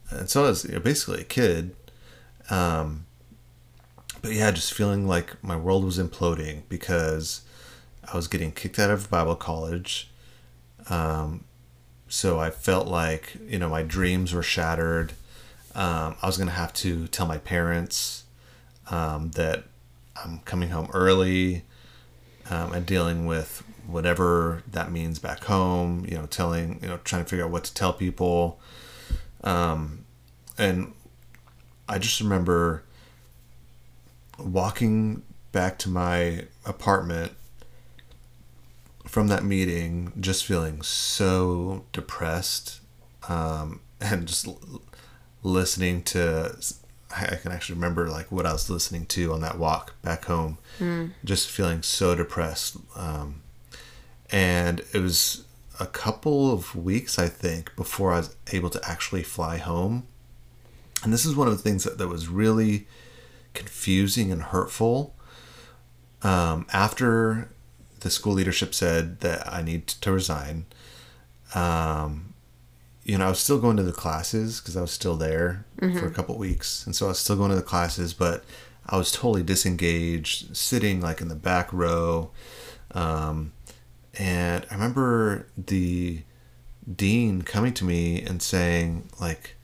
And 0.09 0.29
so 0.29 0.45
I 0.45 0.49
was 0.49 0.65
you 0.65 0.73
know, 0.73 0.79
basically 0.79 1.21
a 1.21 1.25
kid. 1.25 1.75
Um, 2.53 3.05
but 4.21 4.31
yeah, 4.31 4.51
just 4.51 4.73
feeling 4.73 5.07
like 5.07 5.43
my 5.43 5.57
world 5.57 5.83
was 5.83 5.97
imploding 5.97 6.61
because 6.69 7.41
I 8.11 8.15
was 8.15 8.27
getting 8.27 8.51
kicked 8.51 8.77
out 8.77 8.91
of 8.91 9.09
Bible 9.09 9.35
college. 9.35 10.11
Um, 10.89 11.45
so 12.07 12.39
I 12.39 12.51
felt 12.51 12.87
like, 12.87 13.35
you 13.47 13.57
know, 13.57 13.69
my 13.69 13.81
dreams 13.81 14.33
were 14.33 14.43
shattered. 14.43 15.13
Um, 15.73 16.15
I 16.21 16.27
was 16.27 16.37
going 16.37 16.47
to 16.47 16.53
have 16.53 16.73
to 16.73 17.07
tell 17.07 17.25
my 17.25 17.39
parents 17.39 18.25
um, 18.91 19.31
that 19.31 19.63
I'm 20.23 20.39
coming 20.45 20.69
home 20.69 20.89
early 20.93 21.63
um, 22.51 22.73
and 22.73 22.85
dealing 22.85 23.25
with 23.25 23.63
whatever 23.87 24.61
that 24.71 24.91
means 24.91 25.17
back 25.17 25.45
home, 25.45 26.05
you 26.07 26.15
know, 26.15 26.27
telling, 26.27 26.79
you 26.83 26.87
know, 26.87 26.99
trying 27.03 27.23
to 27.23 27.29
figure 27.29 27.45
out 27.45 27.51
what 27.51 27.63
to 27.63 27.73
tell 27.73 27.93
people. 27.93 28.59
Um, 29.43 30.05
and 30.57 30.93
I 31.87 31.97
just 31.99 32.19
remember 32.21 32.83
walking 34.39 35.23
back 35.51 35.77
to 35.79 35.89
my 35.89 36.45
apartment 36.65 37.33
from 39.05 39.27
that 39.27 39.43
meeting 39.43 40.11
just 40.19 40.45
feeling 40.45 40.81
so 40.81 41.85
depressed 41.91 42.79
um, 43.29 43.81
and 44.01 44.27
just 44.27 44.47
l- 44.47 44.81
listening 45.43 46.01
to 46.03 46.55
I 47.15 47.35
can 47.35 47.51
actually 47.51 47.75
remember 47.75 48.09
like 48.09 48.31
what 48.31 48.47
I 48.47 48.53
was 48.53 48.71
listening 48.71 49.05
to 49.07 49.33
on 49.33 49.41
that 49.41 49.59
walk 49.59 49.93
back 50.01 50.25
home, 50.25 50.57
just 51.23 51.47
feeling 51.47 51.83
so 51.83 52.15
depressed. 52.15 52.77
Um, 52.95 53.43
and 54.31 54.79
it 54.93 54.99
was 54.99 55.45
a 55.79 55.85
couple 55.85 56.51
of 56.51 56.75
weeks, 56.75 57.19
I 57.19 57.27
think, 57.27 57.75
before 57.75 58.13
I 58.13 58.17
was 58.17 58.35
able 58.51 58.71
to 58.71 58.81
actually 58.83 59.21
fly 59.21 59.57
home. 59.57 60.07
And 61.03 61.13
this 61.13 61.25
is 61.25 61.35
one 61.35 61.47
of 61.47 61.55
the 61.55 61.61
things 61.61 61.83
that, 61.83 61.97
that 61.97 62.07
was 62.07 62.27
really 62.27 62.87
confusing 63.53 64.31
and 64.31 64.41
hurtful. 64.41 65.15
Um, 66.21 66.65
after 66.71 67.49
the 67.99 68.09
school 68.09 68.33
leadership 68.33 68.73
said 68.73 69.19
that 69.19 69.51
I 69.51 69.61
need 69.61 69.87
to 69.87 70.11
resign, 70.11 70.65
um, 71.53 72.33
you 73.03 73.17
know, 73.17 73.25
I 73.25 73.29
was 73.29 73.39
still 73.39 73.59
going 73.59 73.75
to 73.77 73.83
the 73.83 73.91
classes 73.91 74.59
because 74.59 74.77
I 74.77 74.81
was 74.81 74.91
still 74.91 75.15
there 75.17 75.65
for 75.99 76.07
a 76.07 76.11
couple 76.11 76.37
weeks, 76.37 76.85
and 76.85 76.95
so 76.95 77.07
I 77.07 77.09
was 77.09 77.19
still 77.19 77.35
going 77.35 77.49
to 77.49 77.55
the 77.55 77.61
classes, 77.61 78.13
but 78.13 78.45
I 78.85 78.95
was 78.97 79.11
totally 79.11 79.43
disengaged, 79.43 80.55
sitting 80.55 81.01
like 81.01 81.19
in 81.19 81.27
the 81.27 81.35
back 81.35 81.71
row. 81.73 82.31
Um, 82.91 83.51
and 84.17 84.65
I 84.69 84.73
remember 84.73 85.47
the 85.57 86.23
dean 86.95 87.41
coming 87.41 87.73
to 87.73 87.83
me 87.85 88.21
and 88.21 88.41
saying, 88.41 89.09
like, 89.19 89.55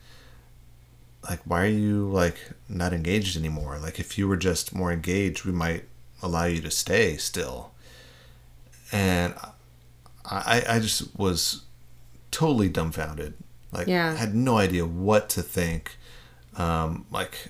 like 1.28 1.40
why 1.46 1.64
are 1.64 1.68
you 1.68 2.08
like 2.10 2.38
not 2.68 2.94
engaged 2.94 3.38
anymore? 3.38 3.78
Like, 3.80 4.00
if 4.00 4.18
you 4.18 4.28
were 4.28 4.38
just 4.38 4.74
more 4.74 4.92
engaged, 4.92 5.44
we 5.46 5.52
might 5.52 5.84
allow 6.22 6.46
you 6.46 6.62
to 6.62 6.72
stay 6.72 7.18
still. 7.18 7.72
And 8.92 9.34
I, 10.26 10.64
I 10.68 10.80
just 10.80 11.18
was 11.18 11.64
totally 12.32 12.70
dumbfounded. 12.70 13.34
Like, 13.72 13.88
Yeah. 13.88 14.16
had 14.16 14.34
no 14.36 14.58
idea 14.58 14.86
what 14.86 15.30
to 15.32 15.42
think. 15.42 15.98
Um, 16.56 17.06
like, 17.12 17.50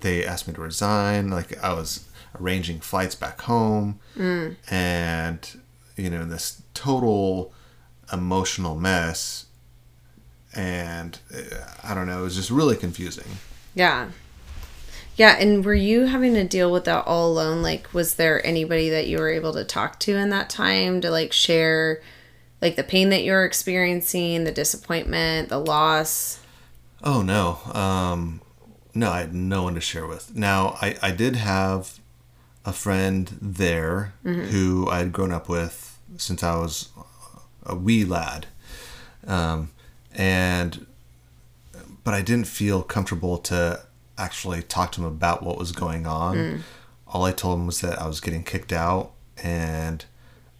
they 0.00 0.24
asked 0.24 0.46
me 0.46 0.54
to 0.54 0.60
resign. 0.60 1.30
Like, 1.30 1.62
I 1.62 1.72
was 1.72 2.06
arranging 2.40 2.80
flights 2.80 3.14
back 3.14 3.40
home, 3.42 4.00
and 4.70 5.60
you 5.96 6.10
know, 6.10 6.24
this 6.24 6.62
total 6.74 7.52
emotional 8.12 8.74
mess. 8.76 9.46
And 10.54 11.18
uh, 11.34 11.40
I 11.82 11.94
don't 11.94 12.06
know, 12.06 12.20
it 12.20 12.22
was 12.22 12.36
just 12.36 12.50
really 12.50 12.76
confusing. 12.76 13.26
Yeah. 13.74 14.10
Yeah, 15.16 15.36
and 15.38 15.64
were 15.64 15.74
you 15.74 16.06
having 16.06 16.34
to 16.34 16.44
deal 16.44 16.72
with 16.72 16.84
that 16.84 17.06
all 17.06 17.32
alone? 17.32 17.62
Like 17.62 17.92
was 17.94 18.16
there 18.16 18.44
anybody 18.44 18.90
that 18.90 19.06
you 19.06 19.18
were 19.18 19.30
able 19.30 19.52
to 19.54 19.64
talk 19.64 20.00
to 20.00 20.16
in 20.16 20.30
that 20.30 20.50
time 20.50 21.00
to 21.02 21.10
like 21.10 21.32
share 21.32 22.02
like 22.60 22.76
the 22.76 22.82
pain 22.82 23.10
that 23.10 23.22
you're 23.22 23.44
experiencing, 23.44 24.44
the 24.44 24.52
disappointment, 24.52 25.50
the 25.50 25.58
loss? 25.58 26.40
Oh 27.02 27.22
no, 27.22 27.58
um, 27.72 28.40
no, 28.94 29.10
I 29.10 29.20
had 29.20 29.34
no 29.34 29.64
one 29.64 29.74
to 29.74 29.80
share 29.80 30.06
with. 30.06 30.34
Now 30.34 30.78
I, 30.80 30.96
I 31.02 31.10
did 31.10 31.36
have 31.36 32.00
a 32.64 32.72
friend 32.72 33.36
there 33.40 34.14
who 34.22 34.88
I 34.88 34.98
had 34.98 35.12
grown 35.12 35.30
up 35.30 35.48
with 35.48 35.98
since 36.16 36.42
I 36.42 36.56
was 36.56 36.88
a 37.64 37.74
wee 37.74 38.04
lad, 38.04 38.46
um, 39.26 39.70
and 40.14 40.86
but 42.04 42.14
I 42.14 42.22
didn't 42.22 42.46
feel 42.46 42.82
comfortable 42.82 43.38
to 43.38 43.80
actually 44.16 44.62
talk 44.62 44.92
to 44.92 45.00
him 45.00 45.06
about 45.06 45.42
what 45.42 45.58
was 45.58 45.72
going 45.72 46.06
on. 46.06 46.36
Mm. 46.36 46.60
All 47.06 47.24
I 47.24 47.32
told 47.32 47.58
him 47.58 47.66
was 47.66 47.80
that 47.80 48.00
I 48.00 48.06
was 48.06 48.20
getting 48.20 48.44
kicked 48.44 48.72
out, 48.72 49.12
and 49.42 50.04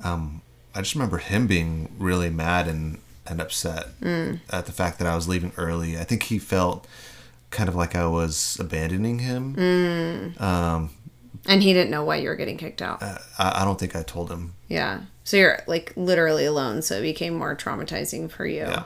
um, 0.02 0.42
I 0.74 0.80
just 0.80 0.94
remember 0.94 1.18
him 1.18 1.46
being 1.46 1.94
really 1.98 2.30
mad 2.30 2.66
and, 2.68 2.98
and 3.26 3.40
upset 3.40 3.98
mm. 4.00 4.40
at 4.50 4.66
the 4.66 4.72
fact 4.72 4.98
that 4.98 5.06
I 5.06 5.14
was 5.14 5.28
leaving 5.28 5.52
early. 5.56 5.98
I 5.98 6.04
think 6.04 6.24
he 6.24 6.38
felt 6.38 6.86
kind 7.50 7.68
of 7.68 7.74
like 7.74 7.94
I 7.94 8.06
was 8.06 8.56
abandoning 8.58 9.20
him. 9.20 9.54
Mm. 9.54 10.40
Um, 10.40 10.90
and 11.46 11.62
he 11.62 11.72
didn't 11.72 11.90
know 11.90 12.04
why 12.04 12.16
you 12.16 12.28
were 12.28 12.36
getting 12.36 12.56
kicked 12.56 12.82
out. 12.82 13.02
Uh, 13.02 13.18
I, 13.38 13.62
I 13.62 13.64
don't 13.64 13.78
think 13.78 13.94
I 13.94 14.02
told 14.02 14.30
him. 14.30 14.54
yeah. 14.68 15.00
So 15.26 15.38
you're 15.38 15.62
like 15.66 15.94
literally 15.96 16.44
alone, 16.44 16.82
so 16.82 16.98
it 16.98 17.02
became 17.02 17.34
more 17.34 17.56
traumatizing 17.56 18.30
for 18.30 18.44
you. 18.44 18.60
Yeah. 18.60 18.84